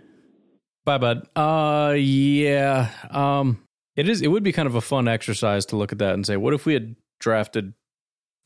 [0.86, 1.28] Bye, bud.
[1.36, 2.90] Uh, yeah.
[3.12, 3.62] Um,
[3.96, 4.22] it is.
[4.22, 6.54] It would be kind of a fun exercise to look at that and say, what
[6.54, 7.74] if we had drafted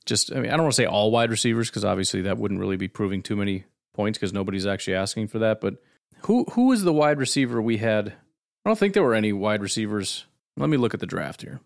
[0.05, 0.31] just?
[0.33, 2.75] I mean, I don't want to say all wide receivers because obviously that wouldn't really
[2.75, 3.63] be proving too many
[3.93, 5.61] points because nobody's actually asking for that.
[5.61, 5.75] But
[6.23, 8.09] who who was the wide receiver we had?
[8.09, 10.25] I don't think there were any wide receivers.
[10.57, 11.59] Let me look at the draft here.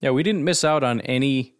[0.00, 1.54] Yeah, we didn't miss out on any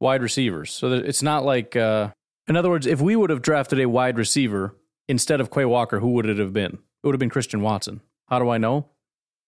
[0.00, 0.72] wide receivers.
[0.72, 2.10] So it's not like uh,
[2.48, 4.76] In other words, if we would have drafted a wide receiver
[5.08, 6.74] instead of Quay Walker, who would it have been?
[6.74, 8.00] It would have been Christian Watson.
[8.28, 8.88] How do I know?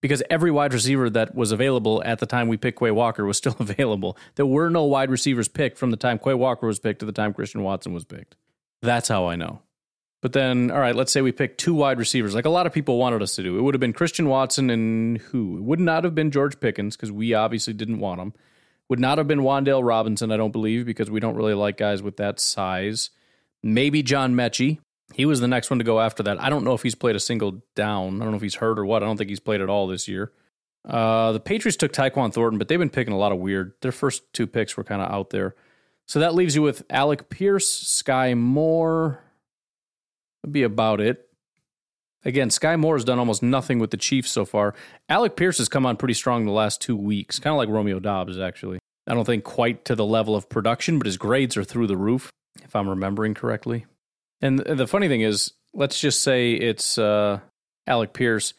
[0.00, 3.36] Because every wide receiver that was available at the time we picked Quay Walker was
[3.38, 4.16] still available.
[4.36, 7.12] There were no wide receivers picked from the time Quay Walker was picked to the
[7.12, 8.36] time Christian Watson was picked.
[8.80, 9.62] That's how I know.
[10.20, 12.72] But then, all right, let's say we pick two wide receivers, like a lot of
[12.72, 13.56] people wanted us to do.
[13.56, 15.58] It would have been Christian Watson and who?
[15.58, 18.34] It would not have been George Pickens because we obviously didn't want him.
[18.88, 22.02] Would not have been Wan'Dale Robinson, I don't believe, because we don't really like guys
[22.02, 23.10] with that size.
[23.62, 24.78] Maybe John Metchie.
[25.14, 26.40] He was the next one to go after that.
[26.40, 28.20] I don't know if he's played a single down.
[28.20, 29.02] I don't know if he's hurt or what.
[29.02, 30.32] I don't think he's played at all this year.
[30.86, 33.72] Uh, the Patriots took Tyquan Thornton, but they've been picking a lot of weird.
[33.82, 35.54] Their first two picks were kind of out there.
[36.06, 39.22] So that leaves you with Alec Pierce, Skyy Moore.
[40.52, 41.28] Be about it.
[42.24, 44.74] Again, Skyy Moore has done almost nothing with the Chiefs so far.
[45.08, 48.00] Alec Pierce has come on pretty strong the last two weeks, kind of like Romeo
[48.00, 48.78] Doubs, actually.
[49.06, 51.96] I don't think quite to the level of production, but his grades are through the
[51.96, 52.30] roof,
[52.62, 53.86] if I'm remembering correctly.
[54.40, 57.40] And the funny thing is, let's just say it's uh,
[57.86, 58.52] Alec Pierce.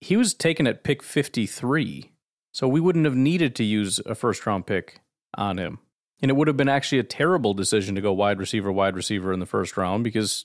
[0.00, 2.10] He was taken at pick 53,
[2.52, 5.00] so we wouldn't have needed to use a first round pick
[5.34, 5.78] on him.
[6.20, 9.32] And it would have been actually a terrible decision to go wide receiver, wide receiver
[9.32, 10.44] in the first round because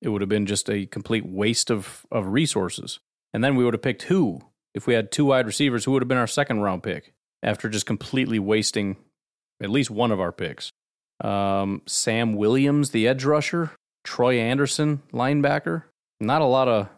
[0.00, 3.00] it would have been just a complete waste of, of resources.
[3.32, 4.40] And then we would have picked who?
[4.74, 7.68] If we had two wide receivers, who would have been our second round pick after
[7.68, 8.96] just completely wasting
[9.62, 10.70] at least one of our picks?
[11.22, 13.72] Um, Sam Williams, the edge rusher,
[14.04, 15.84] Troy Anderson, linebacker.
[16.20, 16.88] Not a lot of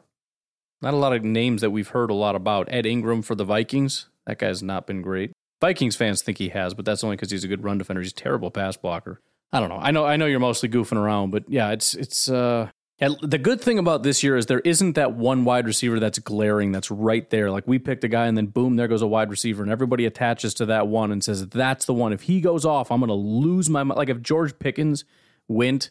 [0.81, 2.69] not a lot of names that we've heard a lot about.
[2.71, 4.09] Ed Ingram for the Vikings.
[4.27, 5.33] That guy's not been great.
[5.61, 8.01] Vikings fans think he has, but that's only because he's a good run defender.
[8.01, 9.21] He's a terrible pass blocker.
[9.53, 9.79] I don't know.
[9.81, 13.61] I know I know you're mostly goofing around, but yeah, it's it's uh the good
[13.61, 17.29] thing about this year is there isn't that one wide receiver that's glaring, that's right
[17.31, 17.51] there.
[17.51, 20.05] Like we picked a guy and then boom, there goes a wide receiver, and everybody
[20.05, 22.13] attaches to that one and says, that's the one.
[22.13, 23.99] If he goes off, I'm going to lose my mind.
[23.99, 25.05] Like if George Pickens
[25.47, 25.91] went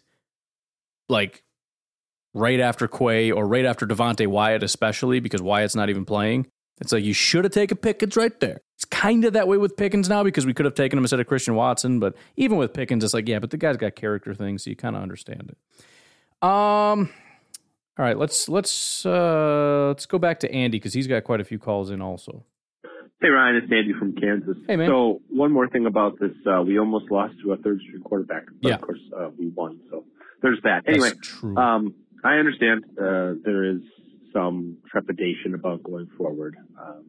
[1.07, 1.43] like
[2.33, 6.47] right after Quay or right after Devonte Wyatt, especially because Wyatt's not even playing,
[6.81, 8.59] it's like you should have taken Pickens right there.
[8.75, 11.21] It's kind of that way with Pickens now because we could have taken him instead
[11.21, 11.99] of Christian Watson.
[11.99, 14.75] But even with Pickens, it's like, yeah, but the guy's got character things, so you
[14.75, 15.57] kind of understand it.
[16.41, 17.09] Um.
[17.99, 21.43] All right, let's let's uh let's go back to Andy because he's got quite a
[21.43, 22.45] few calls in also.
[23.19, 24.55] Hey Ryan, it's Andy from Kansas.
[24.67, 24.87] Hey man.
[24.87, 28.43] So one more thing about this, uh, we almost lost to a third string quarterback,
[28.61, 28.75] but Yeah.
[28.75, 29.79] of course uh, we won.
[29.89, 30.05] So
[30.43, 30.83] there's that.
[30.87, 31.09] Anyway,
[31.57, 33.81] um, I understand uh, there is
[34.31, 36.55] some trepidation about going forward.
[36.79, 37.05] Um,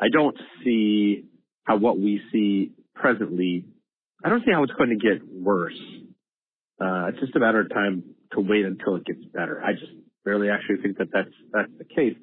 [0.00, 1.24] I don't see
[1.64, 3.66] how what we see presently.
[4.24, 5.78] I don't see how it's going to get worse.
[6.80, 8.02] Uh, it's just a matter of time
[8.36, 9.62] to wait until it gets better.
[9.62, 9.92] I just
[10.24, 12.16] barely actually think that that's that's the case.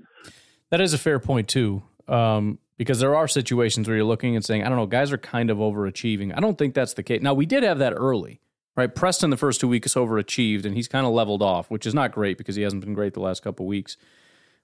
[0.70, 4.44] That is a fair point too, um, because there are situations where you're looking and
[4.44, 6.36] saying, I don't know, guys are kind of overachieving.
[6.36, 7.22] I don't think that's the case.
[7.22, 8.42] Now we did have that early,
[8.76, 8.94] right?
[8.94, 12.12] Preston the first two weeks overachieved, and he's kind of leveled off, which is not
[12.12, 13.98] great because he hasn't been great the last couple weeks.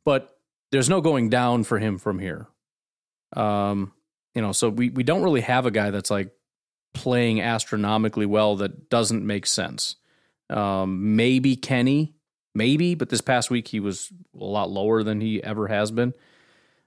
[0.05, 0.37] But
[0.71, 2.47] there's no going down for him from here.
[3.35, 3.93] Um,
[4.33, 6.31] you know, so we we don't really have a guy that's like
[6.93, 9.95] playing astronomically well that doesn't make sense.
[10.49, 12.15] Um, maybe Kenny,
[12.55, 16.13] maybe, but this past week he was a lot lower than he ever has been.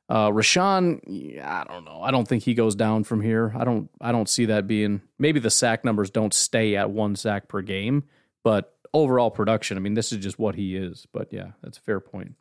[0.08, 2.02] Uh, Rashan, I don't know.
[2.02, 3.54] I don't think he goes down from here.
[3.56, 3.88] I don't.
[4.00, 5.00] I don't see that being.
[5.18, 8.04] Maybe the sack numbers don't stay at one sack per game,
[8.44, 9.76] but overall production.
[9.76, 11.06] I mean, this is just what he is.
[11.12, 12.34] But yeah, that's a fair point.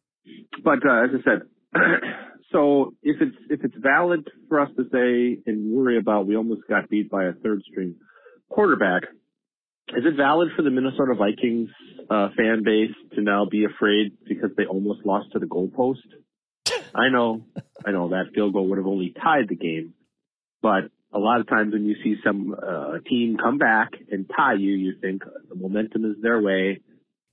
[0.64, 1.42] But uh, as I said,
[2.52, 6.62] so if it's if it's valid for us to say and worry about we almost
[6.68, 7.96] got beat by a third string
[8.50, 9.04] quarterback,
[9.96, 11.70] is it valid for the Minnesota Vikings
[12.10, 15.98] uh, fan base to now be afraid because they almost lost to the goalpost?
[16.94, 17.46] I know,
[17.86, 19.94] I know that field goal would have only tied the game,
[20.62, 24.54] but a lot of times when you see some uh, team come back and tie
[24.54, 26.80] you, you think the momentum is their way.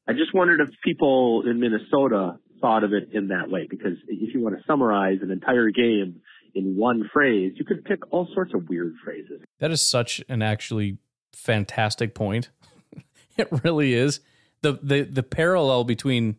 [0.09, 4.35] I just wondered if people in Minnesota thought of it in that way, because if
[4.35, 6.21] you want to summarize an entire game
[6.55, 9.43] in one phrase, you could pick all sorts of weird phrases.
[9.61, 10.99] That is such an actually
[11.39, 12.51] fantastic point.
[13.37, 14.21] it really is.
[14.63, 16.37] The the the parallel between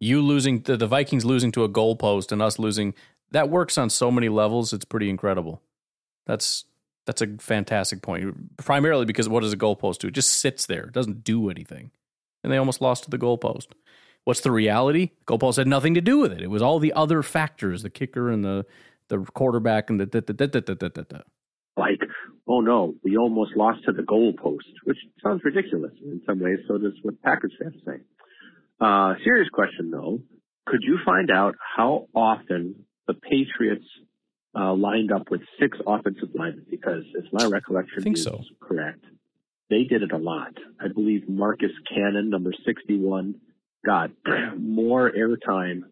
[0.00, 2.94] you losing the, the Vikings losing to a goalpost and us losing
[3.32, 4.72] that works on so many levels.
[4.72, 5.62] It's pretty incredible.
[6.26, 6.64] That's
[7.06, 8.56] that's a fantastic point.
[8.58, 10.08] Primarily because what does a goalpost do?
[10.08, 10.84] It just sits there.
[10.84, 11.90] It doesn't do anything.
[12.44, 13.66] And they almost lost to the goalpost.
[14.24, 15.10] What's the reality?
[15.26, 16.42] Goalpost had nothing to do with it.
[16.42, 18.66] It was all the other factors, the kicker and the
[19.08, 21.18] the quarterback and the da, da, da, da, da, da, da.
[21.76, 22.00] Like,
[22.48, 26.58] oh no, we almost lost to the goalpost, which sounds ridiculous in some ways.
[26.66, 28.00] So does what Packers fans say.
[28.80, 30.20] Uh, serious question though,
[30.66, 33.86] could you find out how often the Patriots
[34.58, 36.66] uh, lined up with six offensive linemen?
[36.70, 38.42] Because if my recollection is so.
[38.60, 39.04] correct,
[39.70, 40.54] they did it a lot.
[40.80, 43.34] I believe Marcus Cannon, number 61,
[43.84, 44.10] got
[44.58, 45.82] more airtime,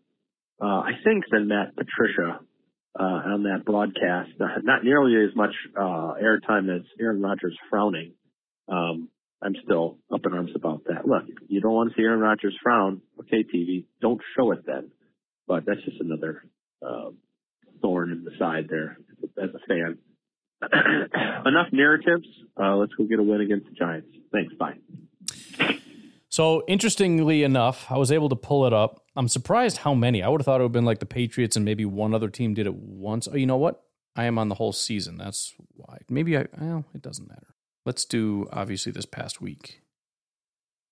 [0.61, 2.41] uh, I think, than Matt Patricia
[2.99, 4.31] uh, on that broadcast.
[4.63, 8.13] Not nearly as much uh, airtime as Aaron Rodgers frowning.
[8.69, 9.09] Um,
[9.43, 11.07] I'm still up in arms about that.
[11.07, 13.03] Look, you don't want to see Aaron Rodgers frown.
[13.21, 14.91] Okay, TV, don't show it then.
[15.47, 16.43] But that's just another
[16.85, 17.11] uh,
[17.83, 18.99] thorn in the side there
[19.41, 19.99] as a fan.
[21.47, 22.27] Enough narratives.
[22.61, 24.09] Uh, let's go get a win against the Giants.
[24.33, 24.55] Thanks.
[24.55, 24.79] Bye.
[26.29, 29.06] So interestingly enough, I was able to pull it up.
[29.17, 30.23] I'm surprised how many.
[30.23, 32.29] I would have thought it would have been like the Patriots and maybe one other
[32.29, 33.27] team did it once.
[33.31, 33.83] Oh, you know what?
[34.15, 35.17] I am on the whole season.
[35.17, 35.99] That's why.
[36.09, 36.47] Maybe I.
[36.59, 37.55] Well, it doesn't matter.
[37.85, 39.81] Let's do obviously this past week.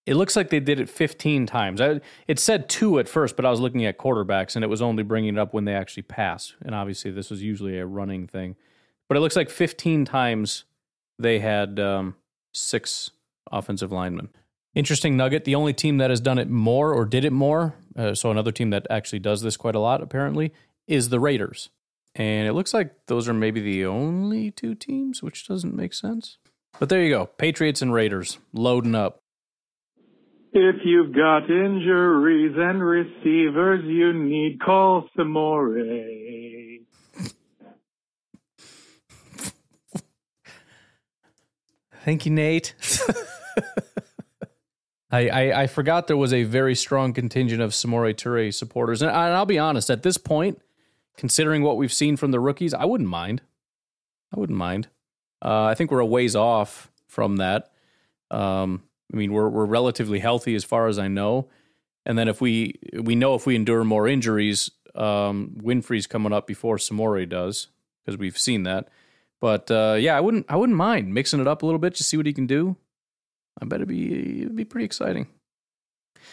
[0.07, 1.81] It looks like they did it 15 times.
[1.81, 4.83] I, it said two at first, but I was looking at quarterbacks and it was
[4.83, 6.55] only bringing it up when they actually pass.
[6.61, 8.57] And obviously, this was usually a running thing.
[9.09, 10.65] But it looks like 15 times
[11.19, 12.17] they had um,
[12.53, 13.11] six
[13.51, 14.29] offensive linemen.
[14.75, 15.45] Interesting nugget.
[15.45, 18.53] The only team that has done it more or did it more, uh, so another
[18.53, 20.53] team that actually does this quite a lot apparently,
[20.87, 21.71] is the Raiders.
[22.15, 26.39] And it looks like those are maybe the only two teams, which doesn't make sense.
[26.79, 27.27] But there you go.
[27.27, 29.21] Patriots and Raiders loading up.
[30.53, 36.79] If you've got injuries and receivers you need, call Samore.
[42.05, 42.75] Thank you, Nate.
[45.11, 49.03] I, I, I, forgot there was a very strong contingent of Samori Toure supporters.
[49.03, 50.61] And, I, and I'll be honest, at this point,
[51.17, 53.43] considering what we've seen from the rookies, I wouldn't mind.
[54.35, 54.89] I wouldn't mind.
[55.45, 57.71] Uh, I think we're a ways off from that.
[58.31, 61.49] Um, I mean, we're we're relatively healthy as far as I know.
[62.07, 66.47] And then if we we know if we endure more injuries, um, Winfree's coming up
[66.47, 67.69] before Samori does
[68.05, 68.89] because we've seen that.
[69.41, 72.05] But uh, yeah, I wouldn't I wouldn't mind mixing it up a little bit to
[72.05, 72.77] see what he can do.
[73.61, 75.27] I bet it'd be it'd be pretty exciting.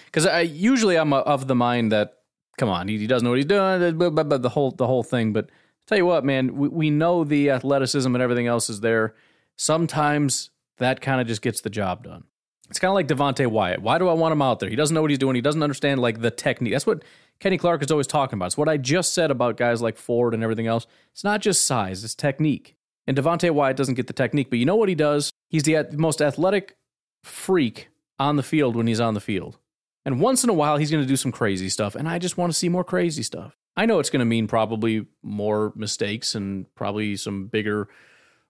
[0.06, 2.18] Because I usually I'm of the mind that
[2.58, 5.34] come on he, he doesn't know what he's doing, the whole the whole thing.
[5.34, 5.50] But
[5.88, 9.16] tell you what, man, we, we know the athleticism and everything else is there.
[9.58, 12.24] Sometimes that kind of just gets the job done.
[12.70, 13.82] It's kind of like Devonte Wyatt.
[13.82, 14.70] Why do I want him out there?
[14.70, 15.36] He doesn't know what he's doing.
[15.36, 16.72] He doesn't understand like the technique.
[16.72, 17.04] That's what
[17.42, 18.46] Kenny Clark is always talking about.
[18.48, 20.88] It's what I just said about guys like Ford and everything else.
[21.12, 22.76] It's not just size; it's technique.
[23.08, 25.32] And Devonte Wyatt doesn't get the technique, but you know what he does?
[25.50, 26.78] He's the most athletic
[27.24, 29.58] freak on the field when he's on the field.
[30.06, 32.38] And once in a while, he's going to do some crazy stuff, and I just
[32.38, 33.56] want to see more crazy stuff.
[33.76, 37.88] I know it's going to mean probably more mistakes and probably some bigger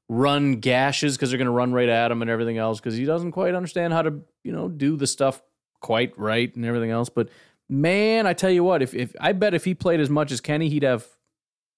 [0.09, 3.05] run gashes because they're going to run right at him and everything else because he
[3.05, 5.41] doesn't quite understand how to, you know, do the stuff
[5.79, 7.09] quite right and everything else.
[7.09, 7.29] But
[7.69, 10.41] man, I tell you what, if, if I bet if he played as much as
[10.41, 11.05] Kenny, he'd have,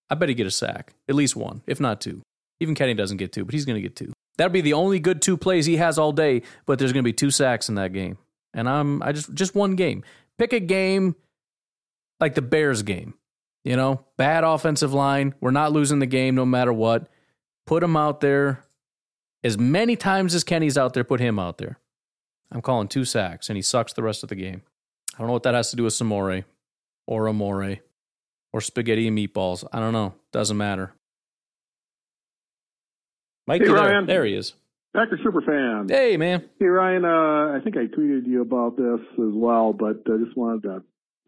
[0.10, 2.22] I bet he'd get a sack, at least one, if not two.
[2.60, 4.13] Even Kenny doesn't get two, but he's going to get two.
[4.38, 7.08] That'll be the only good two plays he has all day, but there's going to
[7.08, 8.18] be two sacks in that game.
[8.54, 10.04] And I'm I just just one game.
[10.38, 11.16] Pick a game
[12.20, 13.16] like the Bears game.
[13.64, 15.36] You know, bad offensive line.
[15.40, 17.08] We're not losing the game no matter what.
[17.66, 18.64] Put him out there
[19.44, 21.04] as many times as Kenny's out there.
[21.04, 21.80] Put him out there.
[22.52, 24.64] I'm calling two sacks, and he sucks the rest of the game.
[25.16, 26.44] I don't know what that has to do with Samore
[27.08, 27.78] or Amore
[28.52, 29.64] or spaghetti and meatballs.
[29.72, 30.14] I don't know.
[30.32, 30.94] Doesn't matter.
[33.48, 34.06] Mike, hey, Ryan.
[34.06, 34.18] There.
[34.18, 34.54] there he is.
[34.96, 35.88] Packer super fan.
[35.90, 36.50] Hey, man.
[36.60, 37.04] Hey, Ryan.
[37.04, 40.84] Uh, I think I tweeted you about this as well, but I just wanted to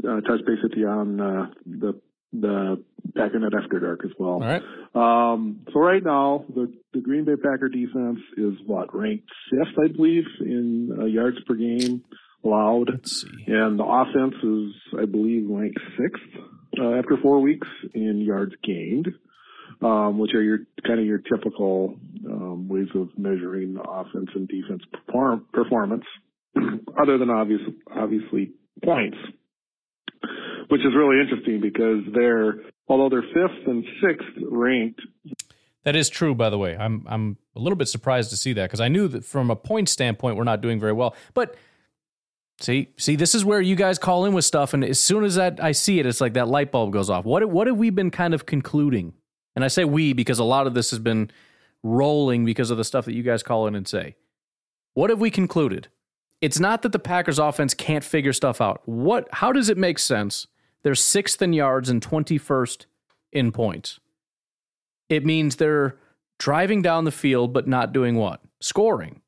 [0.08, 1.99] uh, touch base with you on uh, the
[2.32, 2.84] the
[3.15, 4.34] Packernet After Dark as well.
[4.34, 4.62] All right.
[4.93, 9.88] Um, so right now, the, the Green Bay Packer defense is what ranked fifth, I
[9.88, 12.04] believe, in uh, yards per game
[12.43, 12.89] allowed.
[12.91, 13.30] Let's see.
[13.47, 16.43] And the offense is, I believe, ranked sixth
[16.80, 19.08] uh, after four weeks in yards gained
[19.81, 21.95] um, which are your kind of your typical
[22.29, 26.03] um, ways of measuring offense and defense perform- performance,
[27.01, 27.61] other than obvious,
[27.95, 28.51] obviously
[28.83, 29.17] points,
[30.69, 32.55] which is really interesting because they're
[32.88, 35.01] although they're fifth and sixth ranked.
[35.83, 36.75] That is true, by the way.
[36.75, 39.55] I'm I'm a little bit surprised to see that because I knew that from a
[39.55, 41.55] point standpoint we're not doing very well, but.
[42.61, 45.35] See, see, this is where you guys call in with stuff, and as soon as
[45.35, 47.25] that I see it, it's like that light bulb goes off.
[47.25, 49.11] What what have we been kind of concluding
[49.56, 51.32] and I say we because a lot of this has been
[51.84, 54.15] rolling because of the stuff that you guys call in and say.
[54.94, 55.88] What have we concluded?
[56.41, 58.82] It's not that the Packers offense can't figure stuff out.
[58.86, 60.48] What how does it make sense?
[60.84, 62.86] They're 6th in yards and 21st
[63.32, 64.00] in points.
[65.10, 65.98] It means they're
[66.38, 68.41] driving down the field but not doing what?
[68.60, 69.22] Scoring.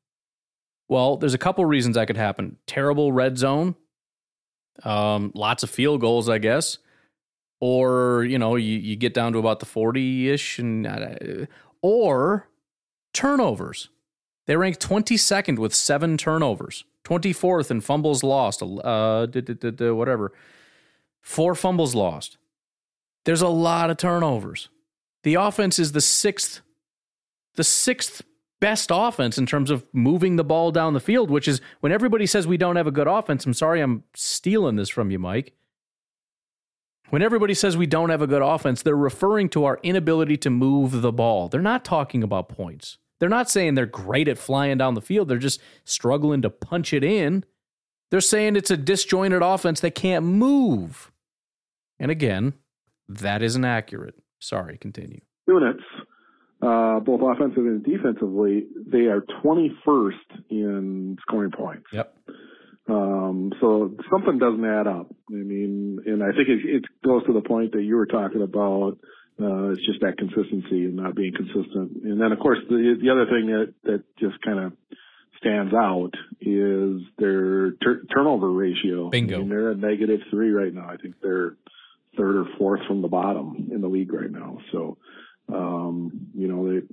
[0.88, 2.56] Well, there's a couple reasons that could happen.
[2.66, 3.74] Terrible red zone.
[4.84, 6.78] Um, lots of field goals, I guess
[7.60, 11.46] or you know you, you get down to about the 40-ish and uh,
[11.82, 12.48] or
[13.12, 13.88] turnovers
[14.46, 19.26] They rank 22nd with seven turnovers, 24th in fumbles lost, uh,
[19.94, 20.32] whatever,
[21.20, 22.38] four fumbles lost.
[23.24, 24.70] There's a lot of turnovers.
[25.22, 26.62] The offense is the sixth,
[27.56, 28.22] the sixth
[28.60, 32.26] best offense in terms of moving the ball down the field, which is when everybody
[32.26, 33.44] says we don't have a good offense.
[33.44, 35.52] I'm sorry, I'm stealing this from you, Mike.
[37.10, 40.50] When everybody says we don't have a good offense, they're referring to our inability to
[40.50, 41.48] move the ball.
[41.48, 42.98] They're not talking about points.
[43.18, 45.28] They're not saying they're great at flying down the field.
[45.28, 47.44] They're just struggling to punch it in.
[48.10, 51.10] They're saying it's a disjointed offense that can't move.
[51.98, 52.52] And again,
[53.08, 54.14] that isn't accurate.
[54.38, 55.20] Sorry, continue.
[55.46, 55.82] Units,
[56.60, 60.12] uh, both offensive and defensively, they are 21st
[60.50, 61.86] in scoring points.
[61.92, 62.14] Yep.
[62.88, 65.14] Um, so something doesn't add up.
[65.30, 68.42] I mean, and I think it, it goes to the point that you were talking
[68.42, 68.98] about.
[69.40, 72.02] Uh, it's just that consistency and not being consistent.
[72.02, 74.72] And then, of course, the the other thing that that just kind of
[75.38, 79.10] stands out is their tur- turnover ratio.
[79.10, 79.36] Bingo.
[79.36, 80.88] I mean, they're at negative three right now.
[80.88, 81.56] I think they're
[82.16, 84.58] third or fourth from the bottom in the league right now.
[84.72, 84.98] So,
[85.52, 86.86] um, you know, they,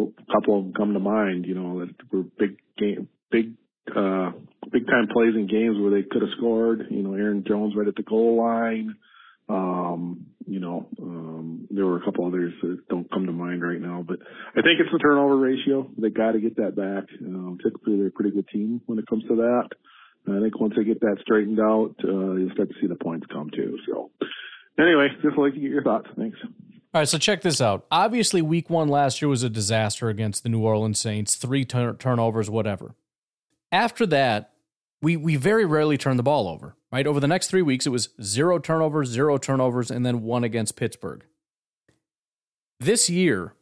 [0.00, 1.46] a couple of them come to mind.
[1.46, 3.54] You know, that were big game, big
[3.88, 4.32] uh,
[4.70, 6.86] big time plays in games where they could have scored.
[6.90, 8.96] You know, Aaron Jones right at the goal line.
[9.48, 13.80] Um, you know, um, there were a couple others that don't come to mind right
[13.80, 14.18] now, but
[14.50, 15.90] I think it's the turnover ratio.
[15.98, 17.04] They got to get that back.
[17.20, 19.68] Um, typically, they're a pretty good team when it comes to that.
[20.28, 23.26] I think once they get that straightened out, uh, you'll start to see the points
[23.32, 23.76] come too.
[23.88, 24.10] So,
[24.78, 26.06] anyway, just like to get your thoughts.
[26.16, 26.38] Thanks.
[26.94, 27.86] All right, so check this out.
[27.90, 31.96] Obviously, week one last year was a disaster against the New Orleans Saints, three turn-
[31.96, 32.94] turnovers, whatever.
[33.72, 34.52] After that,
[35.00, 37.06] we, we very rarely turn the ball over, right?
[37.06, 40.76] Over the next three weeks, it was zero turnovers, zero turnovers, and then one against
[40.76, 41.24] Pittsburgh.
[42.78, 43.54] This year,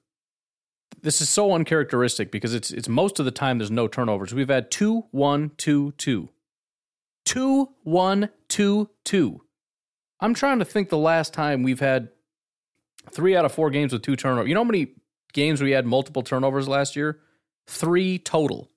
[1.02, 4.34] this is so uncharacteristic because it's it's most of the time there's no turnovers.
[4.34, 6.28] We've had two, one, two, two.
[7.24, 9.42] Two, one, two, two.
[10.20, 12.08] I'm trying to think the last time we've had
[13.10, 14.48] three out of four games with two turnovers.
[14.48, 14.94] You know how many
[15.32, 17.20] games we had multiple turnovers last year?
[17.66, 18.70] Three total.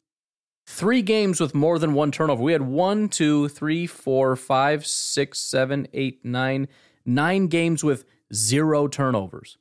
[0.66, 2.42] Three games with more than one turnover.
[2.42, 6.68] We had one, two, three, four, five, six, seven, eight, nine,
[7.06, 9.58] nine games with zero turnovers.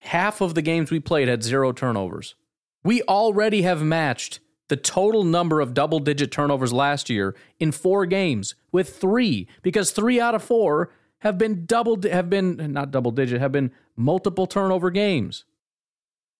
[0.00, 2.34] Half of the games we played had zero turnovers.
[2.82, 8.06] We already have matched the total number of double digit turnovers last year in four
[8.06, 13.10] games with three, because three out of four have been double have been not double
[13.10, 15.44] digit, have been multiple turnover games.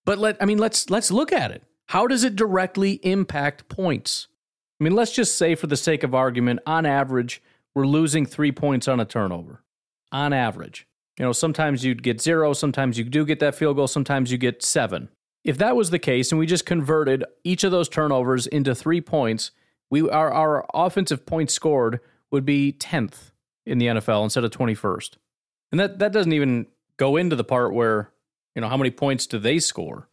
[0.06, 1.62] But let I mean let's let's look at it.
[1.90, 4.28] How does it directly impact points?
[4.80, 7.42] I mean, let's just say, for the sake of argument, on average,
[7.74, 9.64] we're losing three points on a turnover.
[10.12, 10.86] On average.
[11.18, 14.38] You know, sometimes you'd get zero, sometimes you do get that field goal, sometimes you
[14.38, 15.08] get seven.
[15.42, 19.00] If that was the case and we just converted each of those turnovers into three
[19.00, 19.50] points,
[19.90, 21.98] we our, our offensive points scored
[22.30, 23.32] would be 10th
[23.66, 25.16] in the NFL instead of 21st.
[25.72, 28.12] And that, that doesn't even go into the part where,
[28.54, 30.06] you know, how many points do they score?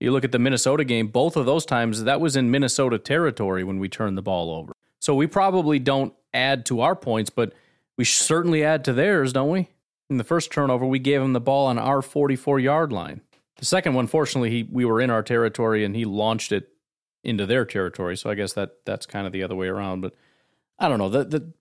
[0.00, 3.64] You look at the Minnesota game, both of those times, that was in Minnesota territory
[3.64, 4.72] when we turned the ball over.
[5.00, 7.54] So we probably don't add to our points, but
[7.96, 9.68] we certainly add to theirs, don't we?
[10.10, 13.22] In the first turnover, we gave him the ball on our 44 yard line.
[13.56, 16.68] The second one, fortunately, he, we were in our territory and he launched it
[17.24, 18.16] into their territory.
[18.16, 20.02] So I guess that that's kind of the other way around.
[20.02, 20.14] But
[20.78, 21.08] I don't know.
[21.08, 21.52] The, the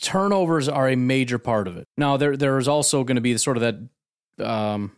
[0.00, 1.86] turnovers are a major part of it.
[1.96, 3.88] Now, there there is also going to be sort of
[4.38, 4.92] that um,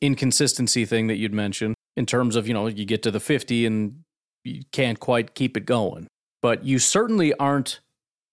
[0.00, 3.66] inconsistency thing that you'd mentioned in terms of, you know, you get to the 50
[3.66, 4.02] and
[4.44, 6.06] you can't quite keep it going.
[6.42, 7.80] But you certainly aren't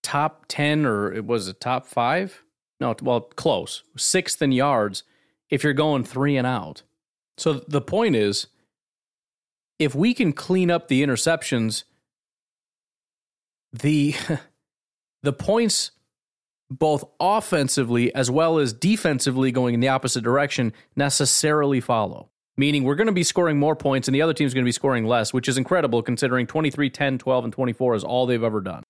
[0.02, 2.42] top 10 or it was a top five?
[2.80, 3.82] No, well, close.
[3.96, 5.02] Sixth in yards
[5.50, 6.82] if you're going three and out.
[7.38, 8.46] So the point is,
[9.78, 11.84] if we can clean up the interceptions,
[13.72, 14.14] the
[15.22, 15.90] the points
[16.70, 22.30] both offensively as well as defensively going in the opposite direction necessarily follow.
[22.56, 24.72] Meaning we're going to be scoring more points and the other team's going to be
[24.72, 28.60] scoring less, which is incredible considering 23, 10, 12, and 24 is all they've ever
[28.60, 28.84] done.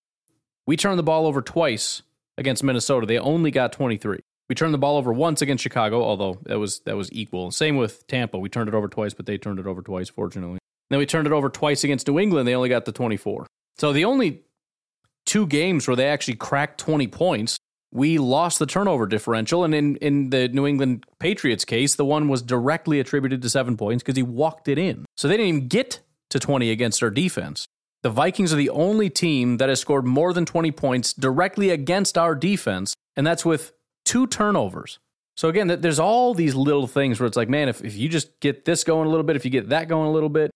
[0.66, 2.02] We turned the ball over twice
[2.36, 3.06] against Minnesota.
[3.06, 4.20] They only got 23.
[4.48, 7.50] We turned the ball over once against Chicago, although that was that was equal.
[7.50, 8.38] Same with Tampa.
[8.38, 10.58] We turned it over twice, but they turned it over twice, fortunately.
[10.90, 12.46] Then we turned it over twice against New England.
[12.46, 13.46] They only got the 24.
[13.78, 14.42] So the only
[15.24, 17.58] two games where they actually cracked 20 points,
[17.94, 19.64] we lost the turnover differential.
[19.64, 23.76] And in, in the New England Patriots case, the one was directly attributed to seven
[23.76, 25.06] points because he walked it in.
[25.16, 27.66] So they didn't even get to 20 against our defense.
[28.02, 32.18] The Vikings are the only team that has scored more than 20 points directly against
[32.18, 33.72] our defense, and that's with
[34.04, 34.98] two turnovers.
[35.36, 38.40] So again, there's all these little things where it's like, man, if, if you just
[38.40, 40.50] get this going a little bit, if you get that going a little bit,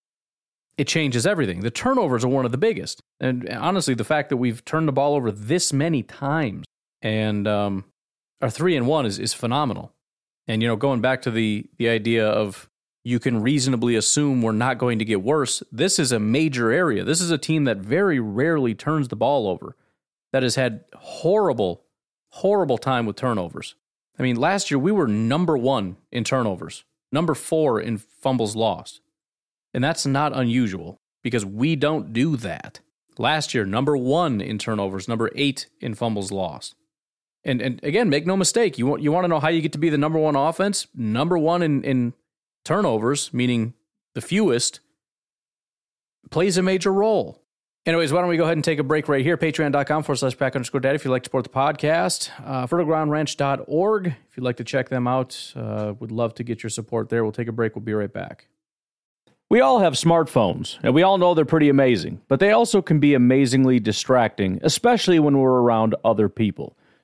[0.77, 1.61] it changes everything.
[1.61, 3.01] The turnovers are one of the biggest.
[3.19, 6.65] And honestly, the fact that we've turned the ball over this many times
[7.01, 7.85] and um,
[8.41, 9.93] our three and one is, is phenomenal.
[10.47, 12.69] And, you know, going back to the, the idea of
[13.03, 17.03] you can reasonably assume we're not going to get worse, this is a major area.
[17.03, 19.75] This is a team that very rarely turns the ball over,
[20.31, 21.83] that has had horrible,
[22.29, 23.75] horrible time with turnovers.
[24.17, 29.01] I mean, last year we were number one in turnovers, number four in fumbles lost.
[29.73, 32.79] And that's not unusual because we don't do that.
[33.17, 36.75] Last year, number one in turnovers, number eight in fumbles lost.
[37.43, 39.71] And and again, make no mistake, you want you want to know how you get
[39.73, 40.87] to be the number one offense?
[40.93, 42.13] Number one in, in
[42.65, 43.73] turnovers, meaning
[44.13, 44.81] the fewest,
[46.29, 47.41] plays a major role.
[47.85, 49.37] Anyways, why don't we go ahead and take a break right here?
[49.37, 52.29] Patreon.com forward slash pack underscore daddy if you'd like to support the podcast.
[52.45, 55.53] Uh, fertilegroundranch.org if you'd like to check them out.
[55.55, 57.23] Uh, would love to get your support there.
[57.23, 57.75] We'll take a break.
[57.75, 58.47] We'll be right back.
[59.49, 62.99] We all have smartphones, and we all know they're pretty amazing, but they also can
[62.99, 66.77] be amazingly distracting, especially when we're around other people.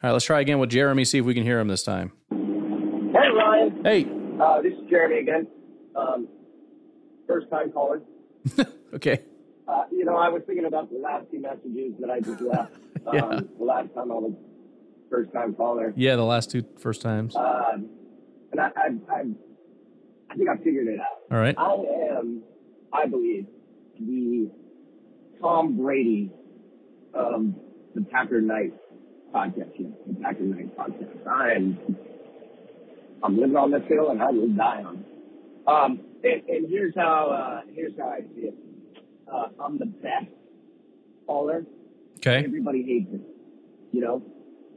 [0.00, 2.12] All right, let's try again with Jeremy, see if we can hear him this time.
[2.30, 3.80] Hey, Ryan.
[3.84, 4.06] Hey.
[4.40, 5.48] Uh, this is Jeremy again.
[5.96, 6.28] Um,
[7.26, 8.02] first time caller.
[8.94, 9.20] Okay.
[9.68, 12.72] Uh, you know, I was thinking about the last two messages that I just left.
[13.06, 13.40] Um, Yeah.
[13.58, 14.32] The last time I was
[15.10, 15.92] first time caller.
[15.96, 17.36] Yeah, the last two first times.
[17.36, 17.88] Um,
[18.50, 19.22] and I, I, I,
[20.30, 21.06] I think I figured it out.
[21.30, 21.54] All right.
[21.58, 21.74] I
[22.18, 22.42] am,
[22.94, 23.46] I believe,
[24.00, 24.50] the
[25.40, 26.32] Tom Brady
[27.14, 27.52] of
[27.94, 28.72] the Packernet
[29.34, 29.78] podcast.
[29.78, 31.26] Know, the Packernet podcast.
[31.26, 31.78] I am,
[33.22, 35.68] I'm living on this hill and I will die on it.
[35.68, 38.54] Um, and, and here's how, uh, here's how I see it.
[39.32, 40.26] Uh, I'm the best
[41.26, 41.64] caller.
[42.16, 42.42] Okay.
[42.44, 43.20] Everybody hates it.
[43.92, 44.22] You know?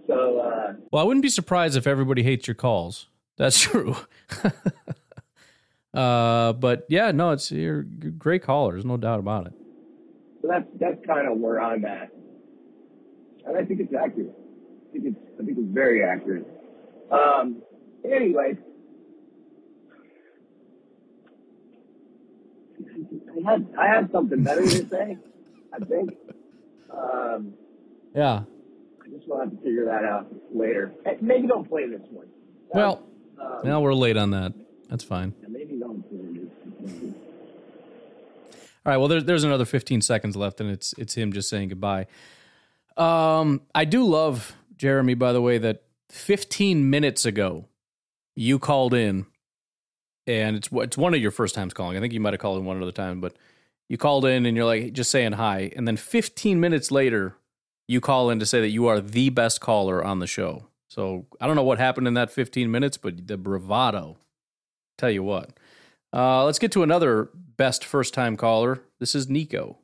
[0.07, 3.07] So, uh, Well, I wouldn't be surprised if everybody hates your calls.
[3.37, 3.95] That's true.
[5.93, 8.73] uh, but yeah, no, it's you're a great caller.
[8.73, 9.53] There's no doubt about it.
[10.41, 12.09] So that's that's kind of where I'm at,
[13.45, 14.33] and I think it's accurate.
[14.91, 16.45] I think it's I think it's very accurate.
[17.09, 17.61] Um,
[18.03, 18.57] anyway,
[23.47, 25.17] I had I had something better to say.
[25.73, 26.11] I think.
[26.89, 27.53] Um,
[28.13, 28.43] Yeah.
[29.03, 30.91] I just will have to figure that out later.
[31.05, 32.27] Hey, Maybe don't play this one.
[32.73, 33.03] Well,
[33.39, 34.53] Um, now we're late on that.
[34.89, 35.33] That's fine.
[35.47, 37.13] maybe don't play this.
[38.85, 38.97] All right.
[38.97, 42.07] Well, there's there's another 15 seconds left, and it's it's him just saying goodbye.
[42.97, 47.65] Um, I do love Jeremy, by the way, that 15 minutes ago
[48.35, 49.27] you called in,
[50.25, 51.95] and it's it's one of your first times calling.
[51.97, 53.35] I think you might have called in one other time, but
[53.89, 57.35] you called in and you're like just saying hi, and then 15 minutes later
[57.87, 60.65] you call in to say that you are the best caller on the show.
[60.89, 64.17] So I don't know what happened in that 15 minutes, but the bravado.
[64.97, 65.51] Tell you what.
[66.11, 68.81] Uh, let's get to another best first time caller.
[68.99, 69.77] This is Nico.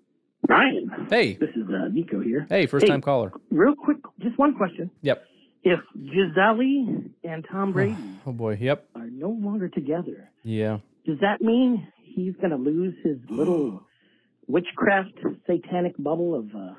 [0.49, 1.07] Ryan.
[1.09, 1.33] Hey.
[1.35, 2.47] This is uh, Nico here.
[2.49, 3.05] Hey, first time Hey.
[3.05, 3.31] caller.
[3.51, 3.97] Real quick,
[4.27, 4.91] just one question.
[5.01, 5.23] Yep.
[5.63, 10.79] if Gisele and Tom Brady Oh boy, yep, are no longer together, yeah.
[11.05, 13.83] does that mean he's going to lose his little
[14.47, 15.13] witchcraft
[15.45, 16.73] satanic bubble of uh,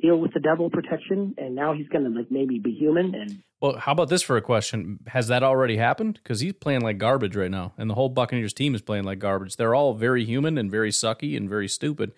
[0.00, 3.42] deal with the devil protection, and now he's going to like maybe be human and
[3.60, 5.00] Well, how about this for a question?
[5.08, 6.20] Has that already happened?
[6.22, 9.18] Because he's playing like garbage right now, and the whole Buccaneers team is playing like
[9.18, 9.56] garbage.
[9.56, 12.12] They're all very human and very sucky and very stupid.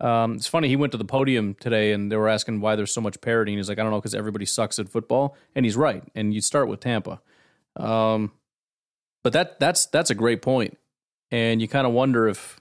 [0.00, 0.68] Um, it's funny.
[0.68, 3.52] He went to the podium today, and they were asking why there's so much parity.
[3.52, 6.02] And he's like, I don't know, because everybody sucks at football, and he's right.
[6.14, 7.20] And you start with Tampa,
[7.76, 8.32] um,
[9.24, 10.76] but that that's that's a great point.
[11.30, 12.60] and you kind of wonder if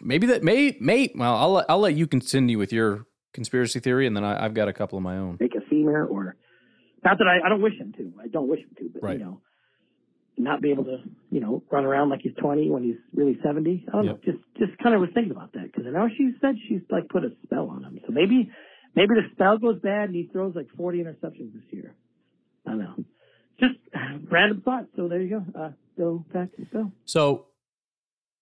[0.00, 4.06] maybe that may may well I'll let- I'll let you continue with your conspiracy theory,
[4.06, 5.36] and then I, I've got a couple of my own.
[5.38, 6.36] make a femur or
[7.04, 8.12] not that I, I don't wish him to.
[8.22, 9.18] I don't wish him to, but Right.
[9.18, 9.40] you know,
[10.38, 10.98] not be able to,
[11.30, 13.86] you know, run around like he's 20 when he's really 70.
[13.88, 14.18] I don't know.
[14.24, 17.08] Just, just kind of was thinking about that because I know she said she's like
[17.08, 18.00] put a spell on him.
[18.06, 18.50] So maybe,
[18.94, 21.94] maybe the spell goes bad and he throws like 40 interceptions this year.
[22.66, 23.04] I don't know.
[23.58, 23.74] Just
[24.30, 24.86] random thought.
[24.96, 25.60] So there you go.
[25.60, 26.92] Uh, go back to go.
[27.04, 27.46] So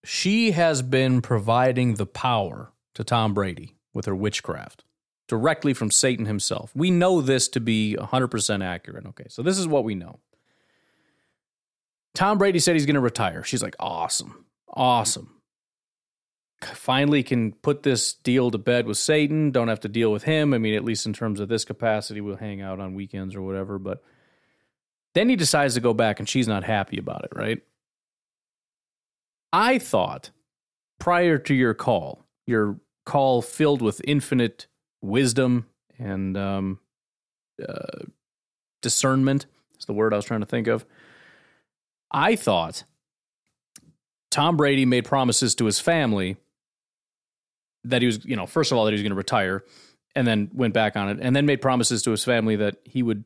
[0.05, 4.84] she has been providing the power to Tom Brady with her witchcraft
[5.26, 6.70] directly from Satan himself.
[6.74, 9.07] We know this to be 100% accurate.
[9.07, 10.18] Okay, so this is what we know.
[12.14, 13.42] Tom Brady said he's going to retire.
[13.42, 15.30] She's like, awesome, awesome.
[16.62, 19.50] Finally, can put this deal to bed with Satan.
[19.50, 20.54] Don't have to deal with him.
[20.54, 23.42] I mean, at least in terms of this capacity, we'll hang out on weekends or
[23.42, 23.78] whatever.
[23.78, 24.02] But
[25.14, 27.60] then he decides to go back, and she's not happy about it, right?
[29.52, 30.30] I thought
[30.98, 34.66] prior to your call, your call filled with infinite
[35.02, 35.66] wisdom
[35.98, 36.80] and um,
[37.66, 38.04] uh,
[38.82, 39.46] discernment
[39.78, 40.84] is the word I was trying to think of.
[42.14, 42.84] I thought
[44.30, 46.36] Tom Brady made promises to his family
[47.82, 49.64] that he was, you know, first of all, that he was going to retire
[50.14, 53.02] and then went back on it, and then made promises to his family that he
[53.02, 53.24] would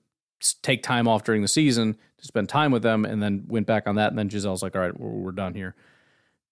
[0.63, 3.87] take time off during the season to spend time with them, and then went back
[3.87, 4.09] on that.
[4.09, 5.75] And then Gisele's like, all right, we're, we're done here.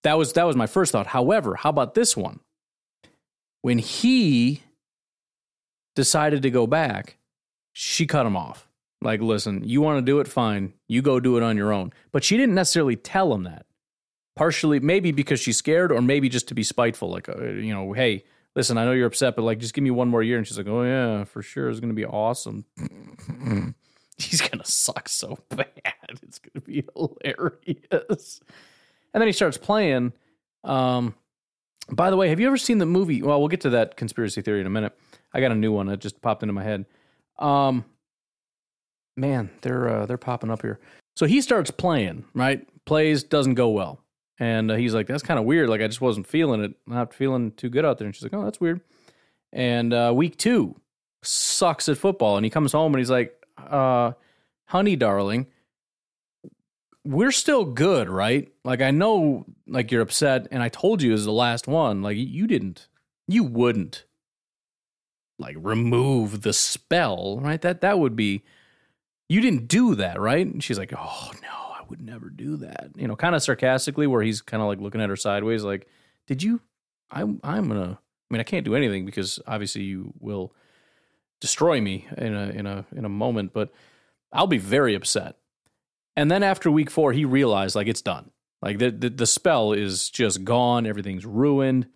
[0.02, 1.06] That was that was my first thought.
[1.06, 2.40] However, how about this one?
[3.62, 4.62] When he
[5.94, 7.16] decided to go back,
[7.72, 8.68] she cut him off.
[9.06, 10.72] Like, listen, you want to do it, fine.
[10.88, 11.92] You go do it on your own.
[12.10, 13.64] But she didn't necessarily tell him that.
[14.34, 17.08] Partially, maybe because she's scared, or maybe just to be spiteful.
[17.08, 18.24] Like, uh, you know, hey,
[18.56, 20.38] listen, I know you're upset, but like, just give me one more year.
[20.38, 22.64] And she's like, oh yeah, for sure, it's gonna be awesome.
[24.18, 25.68] He's gonna suck so bad.
[26.22, 28.40] It's gonna be hilarious.
[29.14, 30.14] And then he starts playing.
[30.64, 31.14] Um,
[31.90, 33.22] by the way, have you ever seen the movie?
[33.22, 34.98] Well, we'll get to that conspiracy theory in a minute.
[35.32, 36.86] I got a new one that just popped into my head.
[37.38, 37.84] Um,
[39.16, 40.78] man, they're uh, they're popping up here.
[41.16, 42.66] So he starts playing, right?
[42.84, 44.00] Plays doesn't go well,
[44.38, 45.68] and uh, he's like, "That's kind of weird.
[45.68, 46.74] Like I just wasn't feeling it.
[46.86, 48.80] Not feeling too good out there." And she's like, "Oh, that's weird."
[49.52, 50.76] And uh, week two
[51.22, 54.12] sucks at football, and he comes home and he's like, uh,
[54.66, 55.46] "Honey, darling."
[57.06, 58.52] we're still good, right?
[58.64, 62.02] Like I know like you're upset and I told you was the last one.
[62.02, 62.88] Like you didn't
[63.28, 64.04] you wouldn't
[65.38, 67.60] like remove the spell, right?
[67.60, 68.42] That that would be
[69.28, 70.46] you didn't do that, right?
[70.46, 74.06] And she's like, "Oh, no, I would never do that." You know, kind of sarcastically
[74.06, 75.86] where he's kind of like looking at her sideways like,
[76.26, 76.60] "Did you
[77.10, 80.52] I I'm going to I mean, I can't do anything because obviously you will
[81.40, 83.72] destroy me in a in a in a moment, but
[84.32, 85.36] I'll be very upset."
[86.16, 88.30] And then after week four, he realized like it's done.
[88.62, 90.86] Like the, the the spell is just gone.
[90.86, 91.88] Everything's ruined.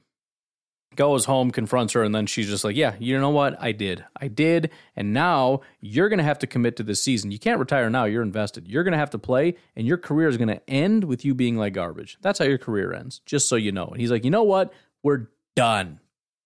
[1.00, 3.56] Goes home, confronts her, and then she's just like, "Yeah, you know what?
[3.58, 4.04] I did.
[4.20, 4.70] I did.
[4.94, 7.30] And now you're gonna have to commit to this season.
[7.30, 8.04] You can't retire now.
[8.04, 8.68] You're invested.
[8.68, 11.72] You're gonna have to play, and your career is gonna end with you being like
[11.72, 12.18] garbage.
[12.20, 13.22] That's how your career ends.
[13.24, 14.74] Just so you know." And he's like, "You know what?
[15.02, 16.00] We're done.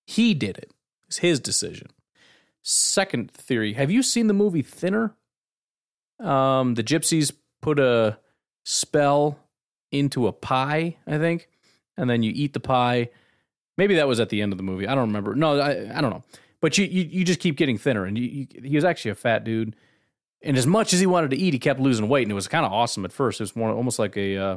[0.06, 0.70] He did it.
[1.08, 1.88] It's his decision."
[2.62, 5.16] Second theory: Have you seen the movie Thinner?
[6.20, 8.20] Um, the gypsies put a
[8.62, 9.36] spell
[9.90, 11.48] into a pie, I think,
[11.96, 13.10] and then you eat the pie.
[13.76, 14.86] Maybe that was at the end of the movie.
[14.86, 15.34] I don't remember.
[15.34, 16.22] No, I, I don't know.
[16.60, 19.16] But you, you you just keep getting thinner, and you, you, he was actually a
[19.16, 19.76] fat dude.
[20.42, 22.48] And as much as he wanted to eat, he kept losing weight, and it was
[22.48, 23.40] kind of awesome at first.
[23.40, 24.56] It was more almost like a uh,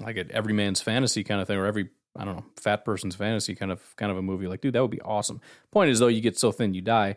[0.00, 3.14] like an every man's fantasy kind of thing, or every I don't know fat person's
[3.14, 4.46] fantasy kind of kind of a movie.
[4.46, 5.40] Like, dude, that would be awesome.
[5.70, 7.16] Point is though, you get so thin, you die.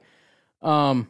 [0.61, 1.09] Um,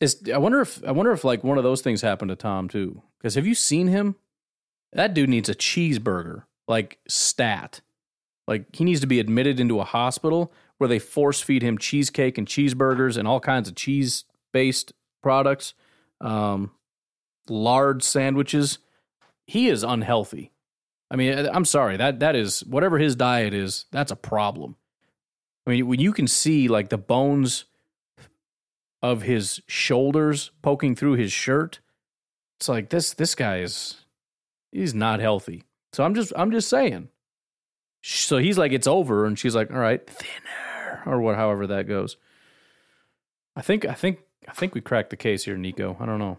[0.00, 2.68] is I wonder if I wonder if like one of those things happened to Tom
[2.68, 3.02] too.
[3.18, 4.16] Because have you seen him?
[4.92, 7.80] That dude needs a cheeseburger, like stat.
[8.46, 12.38] Like he needs to be admitted into a hospital where they force feed him cheesecake
[12.38, 14.92] and cheeseburgers and all kinds of cheese based
[15.22, 15.74] products,
[16.20, 16.72] um,
[17.48, 18.78] lard sandwiches.
[19.46, 20.50] He is unhealthy.
[21.10, 23.84] I mean, I'm sorry that that is whatever his diet is.
[23.92, 24.76] That's a problem.
[25.66, 27.66] I mean, when you can see like the bones
[29.02, 31.80] of his shoulders poking through his shirt.
[32.58, 33.96] It's like this this guy is
[34.70, 35.64] he's not healthy.
[35.92, 37.08] So I'm just I'm just saying.
[38.02, 41.86] So he's like it's over and she's like all right, thinner or what however that
[41.86, 42.16] goes.
[43.54, 45.96] I think I think I think we cracked the case here, Nico.
[46.00, 46.38] I don't know.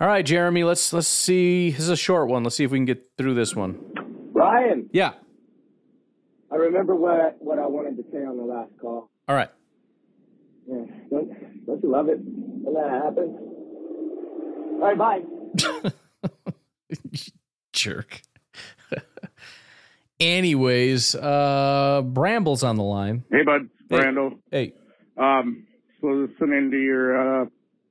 [0.00, 1.70] All right, Jeremy, let's let's see.
[1.70, 2.42] This is a short one.
[2.42, 3.78] Let's see if we can get through this one.
[4.32, 5.12] Ryan, Yeah.
[6.52, 9.10] I remember what what I wanted to say on the last call.
[9.28, 9.50] All right.
[10.66, 13.38] Yeah, don't don't you love it when that happens?
[14.72, 15.90] All right, bye.
[17.72, 18.22] Jerk.
[20.20, 23.24] Anyways, uh Bramble's on the line.
[23.30, 23.96] Hey, bud, Hey.
[23.98, 24.34] Randall.
[24.50, 24.74] Hey.
[25.16, 25.66] Um,
[26.00, 27.46] so listening to your uh,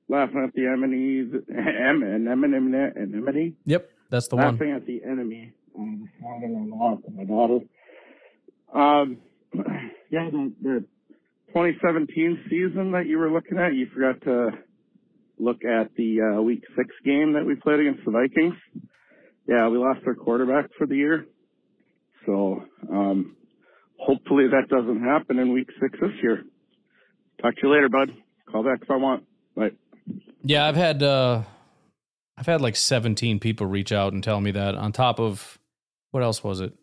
[0.07, 3.55] laughing at the enemies, M and M and em, anemone, anemone.
[3.65, 4.45] Yep, that's the one.
[4.53, 5.53] laughing at the enemy.
[5.77, 7.59] Um, finding on the loss my daughter.
[8.73, 9.17] Um,
[10.11, 10.85] yeah, the, the
[11.49, 14.51] 2017 season that you were looking at, you forgot to
[15.39, 18.55] look at the uh, week six game that we played against the Vikings.
[19.49, 21.25] Yeah, we lost our quarterback for the year.
[22.27, 23.35] So, um,
[23.97, 26.43] hopefully that doesn't happen in week six this year.
[27.41, 28.11] Talk to you later, bud.
[28.51, 29.23] Call back if I want.
[29.55, 29.71] Bye.
[30.43, 31.41] Yeah, I've had uh
[32.37, 35.57] I've had like 17 people reach out and tell me that on top of
[36.11, 36.73] what else was it?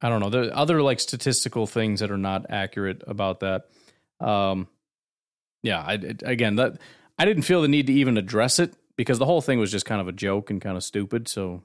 [0.00, 0.30] I don't know.
[0.30, 3.64] There are other like statistical things that are not accurate about that.
[4.20, 4.68] Um
[5.64, 5.94] yeah, I
[6.24, 6.78] again, that
[7.18, 9.86] I didn't feel the need to even address it because the whole thing was just
[9.86, 11.62] kind of a joke and kind of stupid, so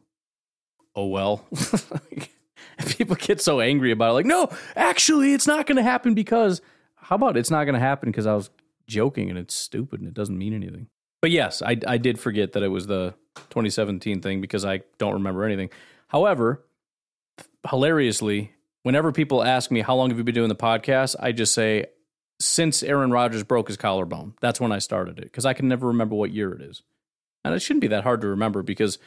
[0.98, 1.45] oh well.
[2.88, 6.62] people get so angry about it like, "No, actually it's not going to happen because
[6.95, 8.50] how about it's not going to happen because I was
[8.88, 10.88] joking and it's stupid and it doesn't mean anything."
[11.22, 15.14] But yes, I I did forget that it was the 2017 thing because I don't
[15.14, 15.70] remember anything.
[16.10, 16.66] However,
[17.70, 21.54] hilariously, whenever people ask me how long have you been doing the podcast, I just
[21.54, 21.86] say
[22.39, 24.34] since Aaron Rodgers broke his collarbone.
[24.41, 26.84] That's when I started it because I can never remember what year it is.
[27.43, 29.00] And it shouldn't be that hard to remember because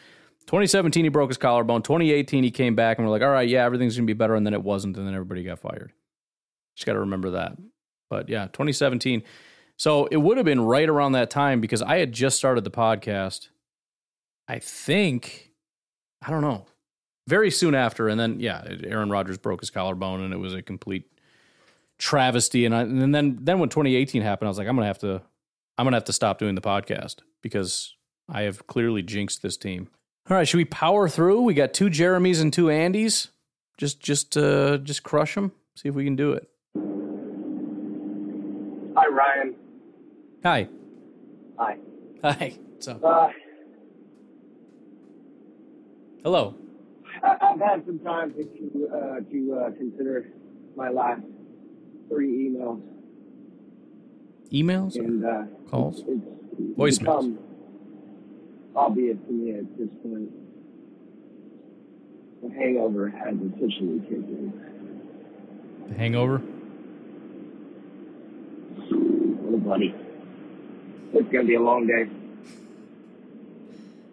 [0.51, 3.65] 2017 he broke his collarbone, 2018 he came back and we're like, "All right, yeah,
[3.65, 5.93] everything's going to be better." And then it wasn't and then everybody got fired.
[6.77, 7.57] Just got to remember that.
[8.09, 9.23] But yeah, 2017
[9.81, 12.71] so it would have been right around that time because I had just started the
[12.71, 13.49] podcast.
[14.47, 15.53] I think,
[16.21, 16.67] I don't know,
[17.27, 18.07] very soon after.
[18.07, 21.11] And then, yeah, Aaron Rodgers broke his collarbone and it was a complete
[21.97, 22.67] travesty.
[22.67, 24.99] And, I, and then, then when 2018 happened, I was like, I'm going to have
[24.99, 25.23] to,
[25.79, 27.95] I'm going to have to stop doing the podcast because
[28.29, 29.89] I have clearly jinxed this team.
[30.29, 31.43] All right, should we power through?
[31.43, 33.29] We got two Jeremys and two Andys.
[33.79, 35.53] Just, just, uh, just crush them.
[35.75, 36.49] See if we can do it.
[38.97, 39.55] Hi, Ryan.
[40.45, 40.69] Hi.
[41.59, 41.77] Hi.
[42.23, 42.59] Hi.
[42.73, 43.03] What's up?
[43.05, 43.29] Uh,
[46.23, 46.55] Hello.
[47.23, 50.29] I've had some time to uh, to uh, consider
[50.77, 51.23] my last
[52.09, 52.81] three emails,
[54.53, 54.97] Emails?
[54.97, 56.03] and uh, Calls?
[56.79, 57.37] Voicemails.
[58.81, 60.31] Obvious to me at this point,
[62.43, 64.53] the hangover has officially kicked in.
[65.89, 66.41] The hangover?
[68.93, 69.95] Oh, buddy.
[71.13, 72.09] It's going to be a long day.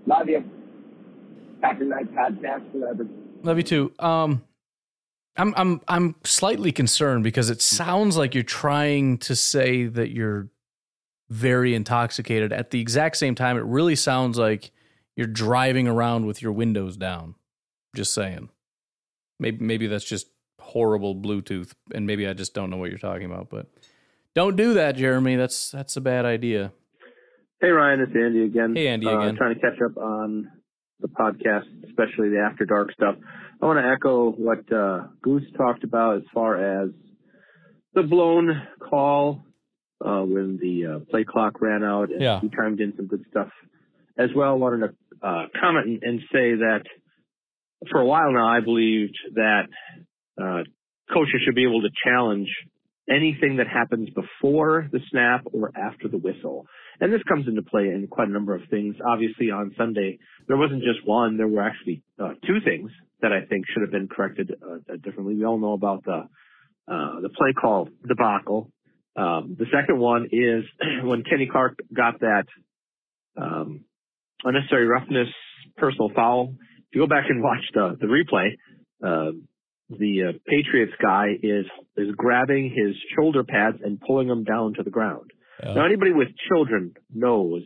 [0.05, 0.43] Love you.
[1.63, 3.07] After night podcast forever.
[3.43, 3.93] Love you too.
[3.99, 4.43] Um,
[5.38, 10.49] I'm I'm I'm slightly concerned because it sounds like you're trying to say that you're
[11.30, 12.53] very intoxicated.
[12.53, 14.71] At the exact same time, it really sounds like
[15.15, 17.36] you're driving around with your windows down.
[17.95, 18.49] Just saying.
[19.39, 20.28] Maybe maybe that's just
[20.59, 23.49] horrible Bluetooth, and maybe I just don't know what you're talking about.
[23.49, 23.67] But
[24.36, 25.36] don't do that, Jeremy.
[25.36, 26.71] That's that's a bad idea.
[27.59, 28.75] Hey Ryan, it's Andy again.
[28.75, 29.36] Hey, Andy Uh, again.
[29.36, 30.51] Trying to catch up on
[30.99, 33.15] the podcast, especially the After Dark stuff.
[33.61, 36.91] I want to echo what uh, Goose talked about as far as
[37.95, 39.43] the blown call
[40.03, 42.11] uh, when the uh, play clock ran out.
[42.11, 42.39] And Yeah.
[42.39, 43.49] He chimed in some good stuff
[44.17, 44.51] as well.
[44.51, 46.83] I Wanted to uh, comment and, say that
[47.91, 49.67] for a while now, I believed that
[50.41, 50.63] uh,
[51.13, 52.49] coaches should be able to challenge
[53.09, 56.65] anything that happens before the snap or after the whistle.
[56.99, 58.95] And this comes into play in quite a number of things.
[59.05, 60.17] Obviously, on Sunday,
[60.47, 62.91] there wasn't just one, there were actually uh, two things
[63.21, 65.35] that I think should have been corrected uh, differently.
[65.35, 66.27] We all know about the
[66.89, 68.71] uh, the play call debacle.
[69.18, 70.63] Um, the second one is
[71.03, 72.45] when Kenny Clark got that
[73.36, 73.84] um,
[74.43, 75.28] unnecessary roughness
[75.76, 76.53] personal foul.
[76.59, 78.51] If you go back and watch the the replay,
[79.03, 79.32] uh,
[79.89, 81.65] the uh, Patriots guy is
[81.95, 85.32] is grabbing his shoulder pads and pulling them down to the ground.
[85.63, 87.63] Now, anybody with children knows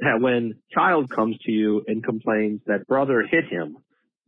[0.00, 3.76] that when child comes to you and complains that brother hit him,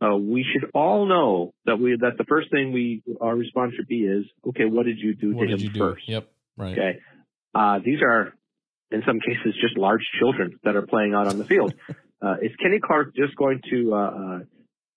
[0.01, 3.87] uh, we should all know that we that the first thing we our response should
[3.87, 5.79] be is, okay, what did you do What to him do?
[5.79, 6.07] first?
[6.07, 6.27] Yep.
[6.61, 6.77] Right.
[6.77, 6.99] Okay.
[7.53, 8.33] Uh, these are
[8.91, 11.73] in some cases, just large children that are playing out on the field.
[12.23, 14.39] Uh, is Kenny Clark just going to uh, uh,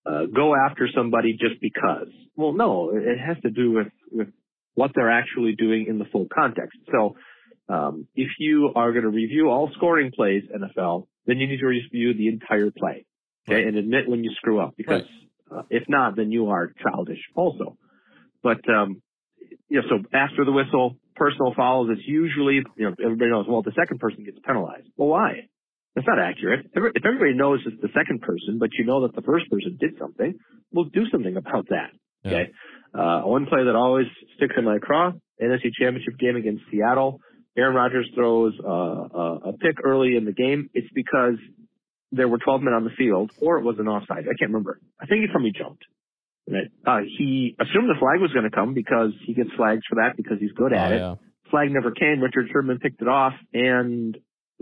[0.05, 2.07] uh, go after somebody just because?
[2.35, 4.27] Well, no, it has to do with, with
[4.75, 6.77] what they're actually doing in the full context.
[6.91, 7.15] So,
[7.67, 11.65] um, if you are going to review all scoring plays NFL, then you need to
[11.65, 13.07] review the entire play,
[13.47, 13.67] okay, right.
[13.69, 15.01] and admit when you screw up because
[15.49, 15.61] right.
[15.61, 17.75] uh, if not, then you are childish also.
[18.43, 19.01] But um,
[19.67, 23.61] you know, so after the whistle, personal fouls is usually you know everybody knows well
[23.61, 24.87] the second person gets penalized.
[24.97, 25.47] Well, why?
[25.95, 26.67] That's not accurate.
[26.73, 29.97] If everybody knows it's the second person, but you know that the first person did
[29.97, 30.35] something,
[30.73, 31.91] we'll do something about that.
[32.25, 32.51] Okay.
[32.93, 35.11] Uh, one play that always sticks in my craw,
[35.41, 37.19] NFC Championship game against Seattle.
[37.57, 40.69] Aaron Rodgers throws uh, a, a pick early in the game.
[40.73, 41.35] It's because
[42.11, 44.23] there were 12 men on the field, or it was an offside.
[44.23, 44.79] I can't remember.
[44.99, 45.83] I think he me jumped.
[46.47, 46.69] Right.
[46.85, 50.15] Uh, he assumed the flag was going to come because he gets flags for that
[50.15, 50.99] because he's good at oh, it.
[50.99, 51.15] yeah.
[51.49, 52.21] Flag never came.
[52.21, 54.17] Richard Sherman picked it off, and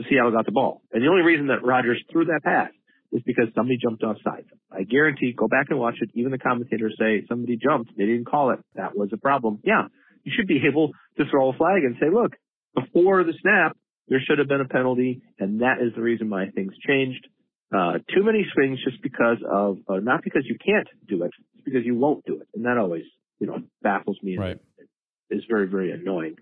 [0.10, 0.82] Seattle got the ball.
[0.92, 2.72] And the only reason that Rodgers threw that pass
[3.12, 4.46] is because somebody jumped offside.
[4.72, 6.10] I guarantee, go back and watch it.
[6.14, 7.92] Even the commentators say somebody jumped.
[7.98, 8.60] They didn't call it.
[8.76, 9.60] That was a problem.
[9.64, 9.88] Yeah,
[10.24, 12.34] you should be able to throw a flag and say, look,
[12.76, 13.78] before the snap,
[14.08, 17.28] there should have been a penalty, and that is the reason why things changed.
[17.74, 21.32] Uh, too many swings just because of, uh, not because you can't do it,
[21.64, 22.48] because you won't do it.
[22.54, 23.04] And that always,
[23.40, 24.60] you know, baffles me right.
[24.80, 26.36] and is very, very annoying.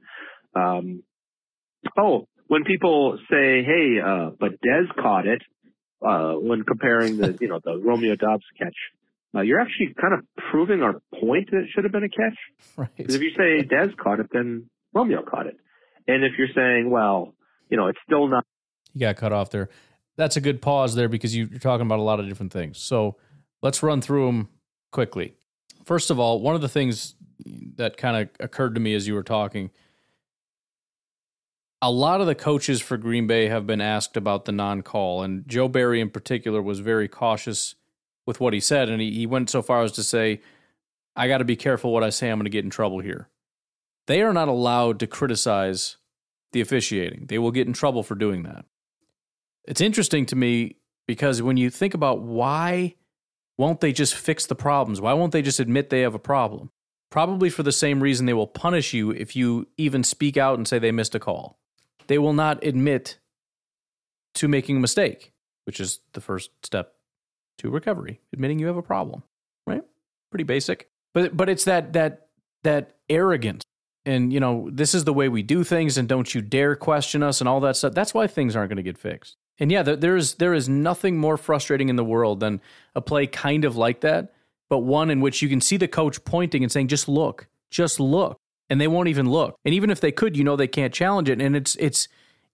[0.55, 1.03] Um,
[1.97, 5.41] oh, when people say, "Hey, uh, but Dez caught it,"
[6.05, 8.75] uh, when comparing the, you know, the Romeo Doubs catch,
[9.35, 12.37] uh, you're actually kind of proving our point that it should have been a catch.
[12.77, 12.89] Right.
[12.95, 15.57] Because if you say Dez caught it, then Romeo caught it,
[16.07, 17.33] and if you're saying, well,
[17.69, 18.45] you know, it's still not.
[18.93, 19.69] You got cut off there.
[20.17, 22.77] That's a good pause there because you're talking about a lot of different things.
[22.77, 23.15] So
[23.61, 24.49] let's run through them
[24.91, 25.33] quickly.
[25.85, 27.15] First of all, one of the things
[27.75, 29.71] that kind of occurred to me as you were talking
[31.81, 35.23] a lot of the coaches for Green Bay have been asked about the non call,
[35.23, 37.75] and Joe Barry in particular was very cautious
[38.25, 38.87] with what he said.
[38.87, 40.41] And he, he went so far as to say,
[41.15, 43.29] I got to be careful what I say, I'm going to get in trouble here.
[44.05, 45.97] They are not allowed to criticize
[46.53, 48.65] the officiating, they will get in trouble for doing that.
[49.63, 50.75] It's interesting to me
[51.07, 52.95] because when you think about why
[53.61, 54.99] won't they just fix the problems?
[54.99, 56.71] Why won't they just admit they have a problem?
[57.09, 60.67] Probably for the same reason they will punish you if you even speak out and
[60.67, 61.57] say they missed a call
[62.11, 63.19] they will not admit
[64.33, 65.31] to making a mistake,
[65.65, 66.95] which is the first step
[67.57, 69.23] to recovery, admitting you have a problem,
[69.65, 69.81] right?
[70.29, 70.89] Pretty basic.
[71.13, 72.27] But but it's that that
[72.63, 73.63] that arrogance
[74.05, 77.23] and you know, this is the way we do things and don't you dare question
[77.23, 77.93] us and all that stuff.
[77.93, 79.37] That's why things aren't going to get fixed.
[79.59, 82.61] And yeah, there is there is nothing more frustrating in the world than
[82.95, 84.33] a play kind of like that,
[84.69, 87.99] but one in which you can see the coach pointing and saying just look, just
[87.99, 88.39] look
[88.69, 89.55] and they won't even look.
[89.65, 91.41] And even if they could, you know they can't challenge it.
[91.41, 92.07] And it's it's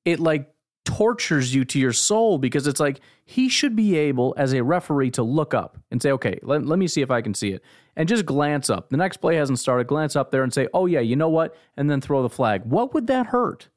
[0.04, 0.52] it like
[0.84, 5.12] tortures you to your soul because it's like he should be able as a referee
[5.12, 7.62] to look up and say, okay, let, let me see if I can see it.
[7.96, 8.90] And just glance up.
[8.90, 11.56] The next play hasn't started, glance up there and say, oh yeah, you know what?
[11.76, 12.64] And then throw the flag.
[12.64, 13.68] What would that hurt?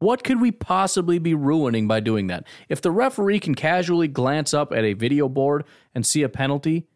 [0.00, 2.46] What could we possibly be ruining by doing that?
[2.68, 6.86] If the referee can casually glance up at a video board and see a penalty,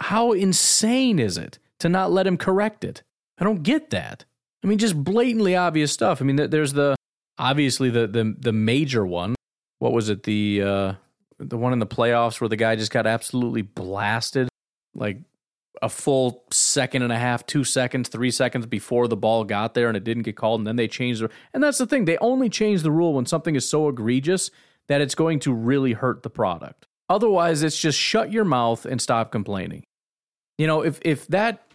[0.00, 3.02] how insane is it to not let him correct it?
[3.38, 4.24] I don't get that.
[4.64, 6.20] I mean, just blatantly obvious stuff.
[6.20, 6.96] I mean, there's the
[7.38, 9.34] obviously the the the major one.
[9.78, 10.22] What was it?
[10.22, 10.92] The uh,
[11.38, 14.48] the one in the playoffs where the guy just got absolutely blasted,
[14.94, 15.18] like
[15.82, 19.88] a full second and a half, two seconds, three seconds before the ball got there,
[19.88, 21.30] and it didn't get called, and then they changed the.
[21.52, 24.50] And that's the thing; they only change the rule when something is so egregious
[24.88, 26.86] that it's going to really hurt the product.
[27.08, 29.84] Otherwise, it's just shut your mouth and stop complaining.
[30.58, 31.66] You know, if if that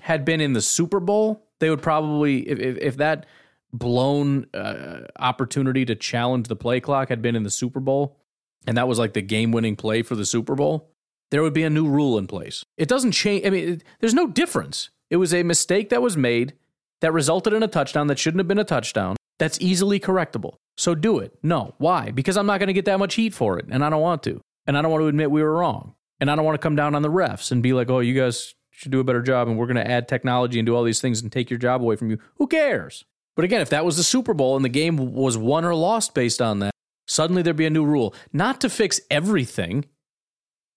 [0.00, 3.26] had been in the Super Bowl, they would probably if if, if that
[3.72, 8.18] blown uh, opportunity to challenge the play clock had been in the Super Bowl,
[8.66, 10.91] and that was like the game-winning play for the Super Bowl,
[11.32, 12.62] there would be a new rule in place.
[12.76, 13.46] It doesn't change.
[13.46, 14.90] I mean, it, there's no difference.
[15.08, 16.52] It was a mistake that was made
[17.00, 19.16] that resulted in a touchdown that shouldn't have been a touchdown.
[19.38, 20.56] That's easily correctable.
[20.76, 21.32] So do it.
[21.42, 21.74] No.
[21.78, 22.10] Why?
[22.10, 24.22] Because I'm not going to get that much heat for it, and I don't want
[24.24, 24.42] to.
[24.66, 25.94] And I don't want to admit we were wrong.
[26.20, 28.14] And I don't want to come down on the refs and be like, oh, you
[28.14, 30.84] guys should do a better job and we're going to add technology and do all
[30.84, 32.18] these things and take your job away from you.
[32.36, 33.04] Who cares?
[33.34, 36.14] But again, if that was the Super Bowl and the game was won or lost
[36.14, 36.72] based on that,
[37.06, 38.14] suddenly there'd be a new rule.
[38.32, 39.86] Not to fix everything,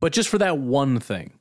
[0.02, 1.34] but just for that one thing.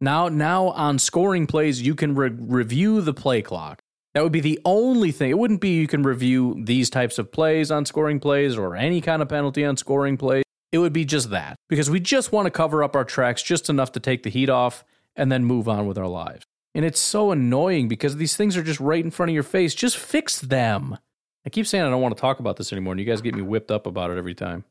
[0.00, 3.80] Now, now on scoring plays, you can re- review the play clock.
[4.14, 5.30] That would be the only thing.
[5.30, 9.00] It wouldn't be you can review these types of plays on scoring plays or any
[9.00, 10.44] kind of penalty on scoring plays.
[10.70, 13.70] It would be just that because we just want to cover up our tracks just
[13.70, 14.84] enough to take the heat off
[15.16, 16.44] and then move on with our lives.
[16.74, 19.74] And it's so annoying because these things are just right in front of your face.
[19.74, 20.98] Just fix them.
[21.46, 23.34] I keep saying I don't want to talk about this anymore, and you guys get
[23.34, 24.64] me whipped up about it every time.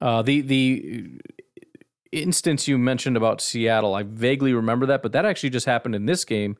[0.00, 1.20] Uh, the the
[2.14, 6.06] instance you mentioned about Seattle, I vaguely remember that, but that actually just happened in
[6.06, 6.56] this game.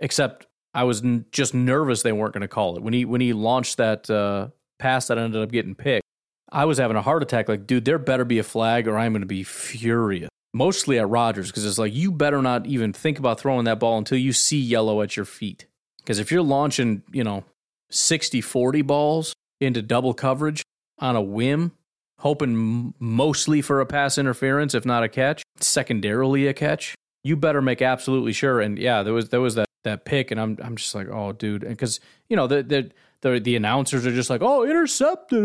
[0.00, 3.20] Except I was n- just nervous they weren't going to call it when he when
[3.20, 6.04] he launched that uh, pass that ended up getting picked.
[6.50, 7.48] I was having a heart attack.
[7.48, 10.28] Like, dude, there better be a flag, or I'm going to be furious.
[10.54, 13.98] Mostly at Rodgers because it's like you better not even think about throwing that ball
[13.98, 15.66] until you see yellow at your feet.
[15.98, 17.44] Because if you're launching, you know,
[17.90, 20.62] 60 40 balls into double coverage
[20.98, 21.72] on a whim,
[22.18, 27.62] hoping mostly for a pass interference, if not a catch, secondarily a catch, you better
[27.62, 28.60] make absolutely sure.
[28.60, 31.32] And yeah, there was there was that that pick, and I'm I'm just like, oh,
[31.32, 32.90] dude, because you know the the
[33.22, 35.40] the the announcers are just like, oh, intercepted.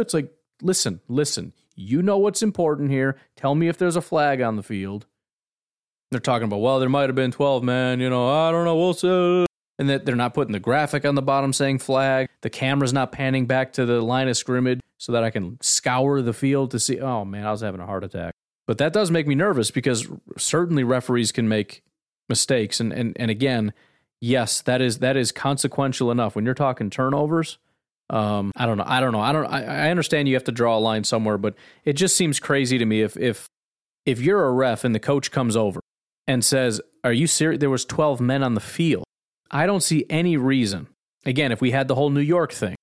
[0.00, 3.16] It's like, listen, listen, you know what's important here.
[3.36, 5.06] Tell me if there's a flag on the field.
[6.10, 8.76] They're talking about, well, there might have been 12 men, you know, I don't know,
[8.76, 9.44] we'll see.
[9.78, 12.28] And that they're not putting the graphic on the bottom saying flag.
[12.42, 16.22] The camera's not panning back to the line of scrimmage so that I can scour
[16.22, 17.00] the field to see.
[17.00, 18.34] Oh, man, I was having a heart attack.
[18.66, 21.82] But that does make me nervous because certainly referees can make
[22.28, 22.80] mistakes.
[22.80, 23.72] And, and, and again,
[24.20, 26.34] yes, that is that is consequential enough.
[26.34, 27.58] When you're talking turnovers,
[28.10, 28.84] um, I don't know.
[28.86, 29.20] I don't know.
[29.20, 29.46] I don't.
[29.46, 32.78] I, I understand you have to draw a line somewhere, but it just seems crazy
[32.78, 33.46] to me if if
[34.04, 35.80] if you're a ref and the coach comes over
[36.26, 37.60] and says, "Are you serious?
[37.60, 39.04] There was 12 men on the field."
[39.50, 40.88] I don't see any reason.
[41.24, 42.76] Again, if we had the whole New York thing,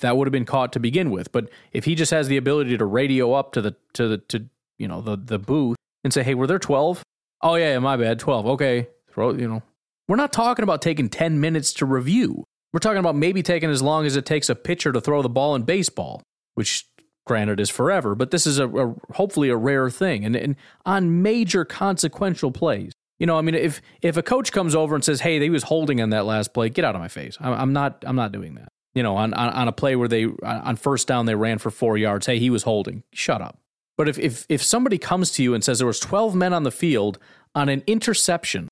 [0.00, 1.32] that would have been caught to begin with.
[1.32, 4.46] But if he just has the ability to radio up to the to the to
[4.78, 7.02] you know the the booth and say, "Hey, were there 12?"
[7.42, 8.46] Oh yeah, my bad, 12.
[8.46, 9.62] Okay, throw you know.
[10.08, 12.44] We're not talking about taking 10 minutes to review.
[12.72, 15.28] We're talking about maybe taking as long as it takes a pitcher to throw the
[15.28, 16.22] ball in baseball,
[16.54, 16.86] which
[17.26, 20.24] granted is forever, but this is a, a hopefully a rare thing.
[20.24, 24.74] And, and on major consequential plays, you know, I mean, if if a coach comes
[24.74, 27.08] over and says, "Hey, he was holding on that last play," get out of my
[27.08, 27.36] face.
[27.40, 28.02] I'm, I'm not.
[28.06, 28.68] I'm not doing that.
[28.94, 31.70] You know, on, on on a play where they on first down they ran for
[31.70, 32.26] four yards.
[32.26, 33.02] Hey, he was holding.
[33.12, 33.58] Shut up.
[33.96, 36.62] But if if if somebody comes to you and says there was 12 men on
[36.64, 37.18] the field
[37.54, 38.68] on an interception,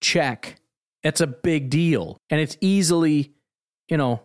[0.00, 0.56] check.
[1.02, 3.32] It's a big deal, and it's easily,
[3.88, 4.20] you know,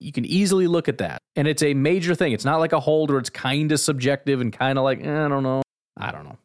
[0.00, 2.32] you can easily look at that, and it's a major thing.
[2.32, 5.24] It's not like a hold where it's kind of subjective and kind of like eh,
[5.24, 5.62] I don't know,
[5.96, 6.38] I don't know.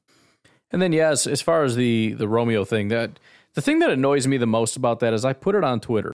[0.71, 3.19] And then yes, as far as the the Romeo thing, that
[3.53, 6.11] the thing that annoys me the most about that is I put it on Twitter,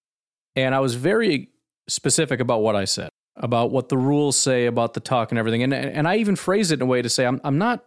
[0.55, 1.49] and I was very
[1.89, 3.09] specific about what I said
[3.39, 6.71] about what the rules say about the talk and everything, and and I even phrased
[6.71, 7.85] it in a way to say I'm I'm not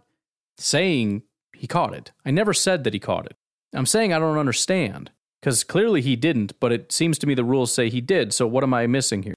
[0.59, 1.23] saying
[1.55, 2.13] he caught it.
[2.25, 3.37] I never said that he caught it.
[3.75, 7.45] I'm saying I don't understand because clearly he didn't, but it seems to me the
[7.45, 8.33] rules say he did.
[8.33, 9.35] So what am I missing here?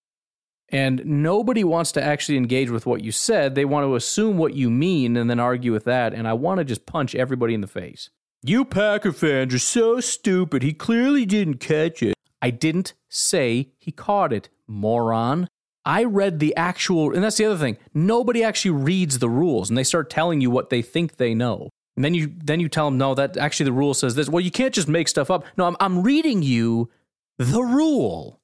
[0.70, 3.54] And nobody wants to actually engage with what you said.
[3.54, 6.14] They want to assume what you mean and then argue with that.
[6.14, 8.10] And I want to just punch everybody in the face.
[8.42, 10.64] You Packer fans are so stupid.
[10.64, 12.16] He clearly didn't catch it.
[12.42, 15.48] I didn't say he caught it, moron.
[15.86, 17.78] I read the actual, and that's the other thing.
[17.94, 21.70] Nobody actually reads the rules and they start telling you what they think they know.
[21.96, 24.28] And then you then you tell them, no, that actually the rule says this.
[24.28, 25.46] Well, you can't just make stuff up.
[25.58, 26.90] No, I'm, I'm reading you
[27.38, 28.42] the rule.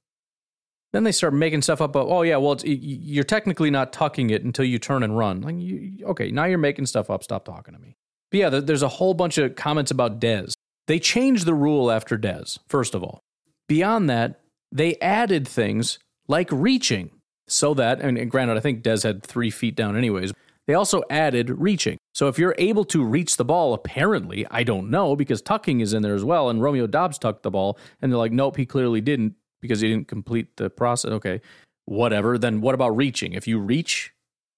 [0.94, 1.96] Then they start making stuff up.
[1.96, 5.42] oh yeah, well you're technically not tucking it until you turn and run.
[5.42, 7.24] Like, you, okay, now you're making stuff up.
[7.24, 7.96] Stop talking to me.
[8.30, 10.54] But yeah, there's a whole bunch of comments about Dez.
[10.88, 12.58] They changed the rule after Dez.
[12.68, 13.22] First of all,
[13.68, 14.42] beyond that,
[14.72, 16.00] they added things
[16.32, 17.12] like reaching,
[17.48, 20.34] so that and granted, I think Dez had three feet down anyways.
[20.68, 21.98] They also added reaching.
[22.14, 25.94] So if you're able to reach the ball, apparently, I don't know because tucking is
[25.94, 26.50] in there as well.
[26.50, 29.90] And Romeo Doubs tucked the ball, and they're like, nope, he clearly didn't because he
[29.90, 31.12] didn't complete the process.
[31.12, 31.42] Okay,
[31.86, 32.38] whatever.
[32.38, 33.34] Then what about reaching?
[33.34, 34.14] If you reach,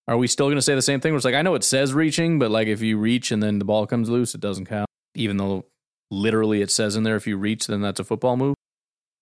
[0.07, 1.13] are we still going to say the same thing?
[1.13, 3.59] Where it's like, I know it says reaching, but like if you reach and then
[3.59, 4.87] the ball comes loose, it doesn't count.
[5.15, 5.65] Even though
[6.11, 8.55] literally it says in there, if you reach, then that's a football move.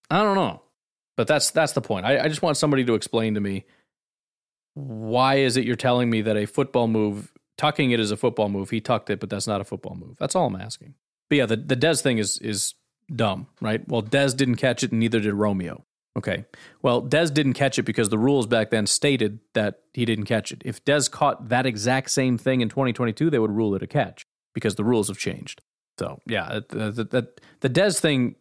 [0.10, 0.64] I don't know.
[1.18, 2.06] But that's that's the point.
[2.06, 3.66] I, I just want somebody to explain to me
[4.74, 8.50] why is it you're telling me that a football move tucking it is a football
[8.50, 8.70] move.
[8.70, 10.18] He tucked it, but that's not a football move.
[10.18, 10.96] That's all I'm asking.
[11.30, 12.74] But yeah, the the Dez thing is is
[13.14, 13.88] dumb, right?
[13.88, 15.86] Well, Dez didn't catch it, and neither did Romeo.
[16.18, 16.46] Okay.
[16.82, 20.52] Well, Dez didn't catch it because the rules back then stated that he didn't catch
[20.52, 20.62] it.
[20.66, 24.26] If Dez caught that exact same thing in 2022, they would rule it a catch
[24.54, 25.62] because the rules have changed.
[25.98, 27.28] So yeah, the the, the,
[27.62, 28.36] the Dez thing.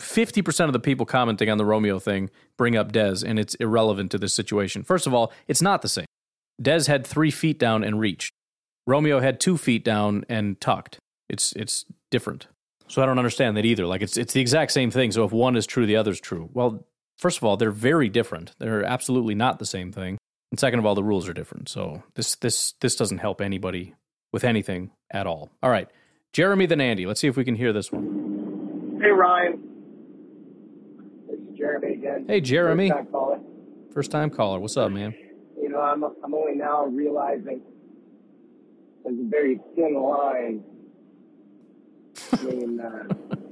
[0.00, 3.54] Fifty percent of the people commenting on the Romeo thing bring up Dez, and it's
[3.56, 4.82] irrelevant to this situation.
[4.82, 6.06] First of all, it's not the same.
[6.60, 8.32] Dez had three feet down and reached.
[8.86, 10.98] Romeo had two feet down and tucked.
[11.28, 12.46] It's it's different.
[12.88, 13.86] So I don't understand that either.
[13.86, 15.12] Like it's it's the exact same thing.
[15.12, 16.50] So if one is true, the other is true.
[16.52, 16.86] Well,
[17.18, 18.52] first of all, they're very different.
[18.58, 20.18] They're absolutely not the same thing.
[20.50, 21.68] And second of all, the rules are different.
[21.68, 23.94] So this this this doesn't help anybody
[24.32, 25.50] with anything at all.
[25.62, 25.88] All right.
[26.32, 27.06] Jeremy the Nandy.
[27.06, 28.98] Let's see if we can hear this one.
[29.02, 29.69] Hey Ryan.
[31.70, 32.24] Jeremy again.
[32.28, 32.92] Hey Jeremy.
[33.92, 34.58] First time caller.
[34.58, 35.14] What's up, man?
[35.60, 37.60] You know, I'm I'm only now realizing
[39.04, 40.64] there's a very thin line
[42.30, 43.04] between uh,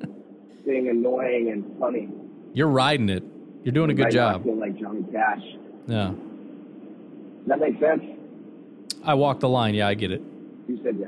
[0.67, 2.09] being annoying and funny.
[2.55, 3.23] You're riding it.
[3.65, 4.45] You're doing a good Right now, I job.
[4.45, 5.43] feel like Johnny Cash.
[5.87, 6.11] Yeah.
[6.11, 8.03] Does that make sense?
[9.05, 9.75] I walked the line.
[9.75, 10.23] Yeah, I get it.
[10.69, 11.07] You said yeah.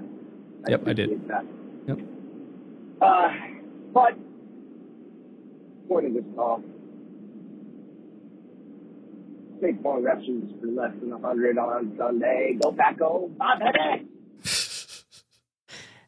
[0.68, 1.28] Yep, I did.
[1.28, 1.44] That.
[1.88, 1.98] Yep.
[3.00, 3.28] Uh,
[3.92, 4.14] but
[5.88, 6.62] point of this call.
[9.60, 12.58] State Farm rushes for less than a 100 on Sunday.
[12.60, 13.30] Go Paco.
[13.38, 14.06] Bob Hennig.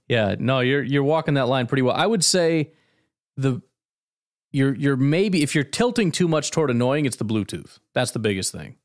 [0.08, 1.94] Yeah, no, you're you're walking that line pretty well.
[1.94, 2.72] I would say
[3.36, 3.62] the
[4.50, 7.78] you're you're maybe if you're tilting too much toward annoying, it's the Bluetooth.
[7.94, 8.76] That's the biggest thing.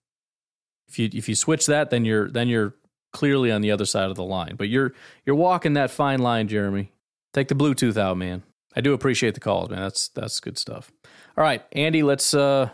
[0.87, 2.75] If you if you switch that, then you're then you're
[3.11, 4.55] clearly on the other side of the line.
[4.57, 4.93] But you're
[5.25, 6.91] you're walking that fine line, Jeremy.
[7.33, 8.43] Take the Bluetooth out, man.
[8.75, 9.79] I do appreciate the calls, man.
[9.79, 10.91] That's that's good stuff.
[11.37, 12.69] All right, Andy, let's uh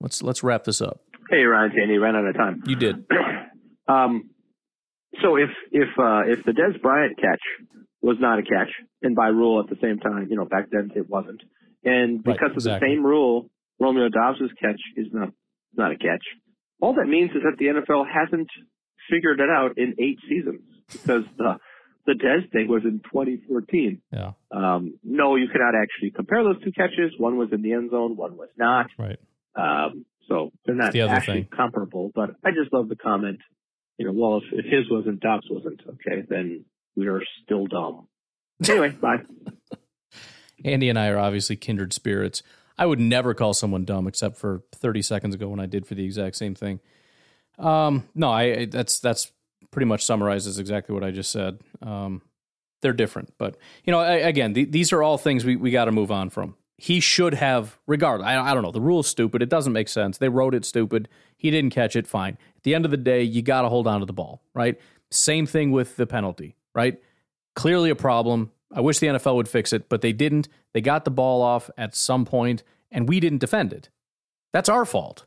[0.00, 1.01] let's let's wrap this up.
[1.32, 2.62] Hey, Ryan, Andy, ran out of time.
[2.66, 3.04] You did.
[3.88, 4.30] Um,
[5.20, 7.40] so if if uh, if the Dez Bryant catch
[8.00, 8.70] was not a catch,
[9.02, 11.42] and by rule at the same time, you know, back then it wasn't,
[11.84, 12.88] and Right, because of exactly.
[12.88, 15.30] the same rule, Romeo Doubs's catch is not
[15.76, 16.22] not a catch.
[16.80, 18.48] All that means is that the NFL hasn't
[19.10, 20.62] figured it out in eight seasons
[20.92, 21.56] because the
[22.06, 24.00] the Dez thing was in 2014.
[24.12, 24.32] Yeah.
[24.52, 27.12] Um, no, you cannot actually compare those two catches.
[27.18, 28.86] One was in the end zone, one was not.
[28.96, 29.18] Right.
[29.56, 31.48] Um, so they're not the other actually thing.
[31.54, 32.10] comparable.
[32.14, 33.38] But I just love the comment.
[33.98, 35.80] You know, well, if, if his wasn't, Doubs wasn't.
[35.88, 36.64] Okay, then
[36.96, 38.08] we are still dumb.
[38.68, 39.18] Anyway, bye.
[40.64, 42.42] Andy and I are obviously kindred spirits.
[42.78, 45.94] I would never call someone dumb except for 30 seconds ago when I did for
[45.94, 46.80] the exact same thing.
[47.58, 49.30] Um, no, I I- that's that's
[49.70, 51.58] pretty much summarizes exactly what I just said.
[51.82, 52.22] Um,
[52.80, 55.84] they're different, but you know, I, again, th- these are all things we, we got
[55.84, 56.56] to move on from.
[56.82, 58.26] He should have, regardless.
[58.26, 58.72] I, I don't know.
[58.72, 59.40] The rule's stupid.
[59.40, 60.18] It doesn't make sense.
[60.18, 61.08] They wrote it stupid.
[61.36, 62.08] He didn't catch it.
[62.08, 62.36] Fine.
[62.56, 64.80] At the end of the day, you got to hold on to the ball, right?
[65.08, 67.00] Same thing with the penalty, right?
[67.54, 68.50] Clearly a problem.
[68.74, 70.48] I wish the NFL would fix it, but they didn't.
[70.74, 73.88] They got the ball off at some point, and we didn't defend it.
[74.52, 75.24] That's our fault.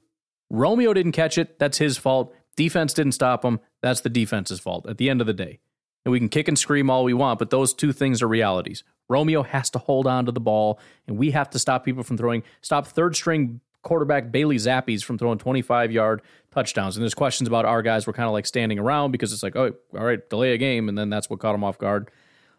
[0.50, 1.58] Romeo didn't catch it.
[1.58, 2.36] That's his fault.
[2.58, 3.62] Defense didn't stop him.
[3.82, 5.60] That's the defense's fault at the end of the day.
[6.04, 8.84] And we can kick and scream all we want, but those two things are realities.
[9.08, 12.18] Romeo has to hold on to the ball, and we have to stop people from
[12.18, 16.98] throwing, stop third string quarterback Bailey Zappies from throwing 25 yard touchdowns.
[16.98, 19.56] And there's questions about our guys were kind of like standing around because it's like,
[19.56, 20.90] oh, all right, delay a game.
[20.90, 22.10] And then that's what caught them off guard.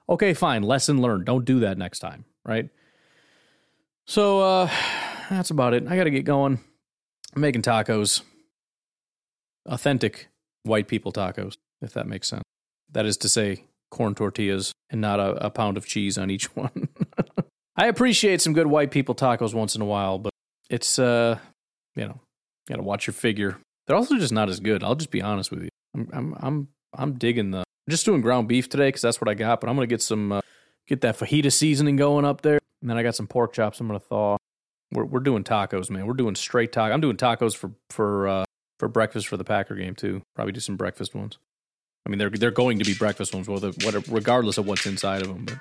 [0.09, 0.62] Okay, fine.
[0.62, 1.26] Lesson learned.
[1.26, 2.70] Don't do that next time, right?
[4.07, 4.70] So uh
[5.30, 5.86] that's about it.
[5.88, 6.61] I got to get going.
[7.34, 8.22] I'm making tacos.
[9.66, 10.28] Authentic
[10.62, 12.44] white people tacos, if that makes sense.
[12.92, 16.45] That is to say, corn tortillas and not a, a pound of cheese on each
[16.57, 16.89] one.
[17.76, 20.32] I appreciate some good white people tacos once in a while, but
[20.70, 21.39] it's uh,
[21.95, 22.20] you know,
[22.68, 23.59] got to watch your figure.
[23.87, 24.82] They're also just not as good.
[24.82, 25.68] I'll just be honest with you.
[25.95, 27.59] I'm I'm I'm I'm digging the.
[27.59, 29.61] I'm just doing ground beef today because that's what I got.
[29.61, 30.41] But I'm gonna get some uh,
[30.87, 33.80] get that fajita seasoning going up there, and then I got some pork chops.
[33.80, 34.37] I'm gonna thaw.
[34.93, 36.07] We're we're doing tacos, man.
[36.07, 36.93] We're doing straight taco.
[36.93, 38.45] I'm doing tacos for for uh,
[38.78, 40.22] for breakfast for the Packer game too.
[40.34, 41.39] Probably do some breakfast ones.
[42.07, 45.23] I mean, they're they're going to be breakfast ones, whether what regardless of what's inside
[45.23, 45.45] of them.
[45.45, 45.59] But,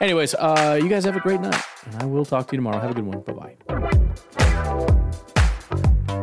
[0.00, 2.80] anyways, uh, you guys have a great night, and I will talk to you tomorrow.
[2.80, 3.20] Have a good one.
[3.20, 3.54] Bye
[6.08, 6.20] bye.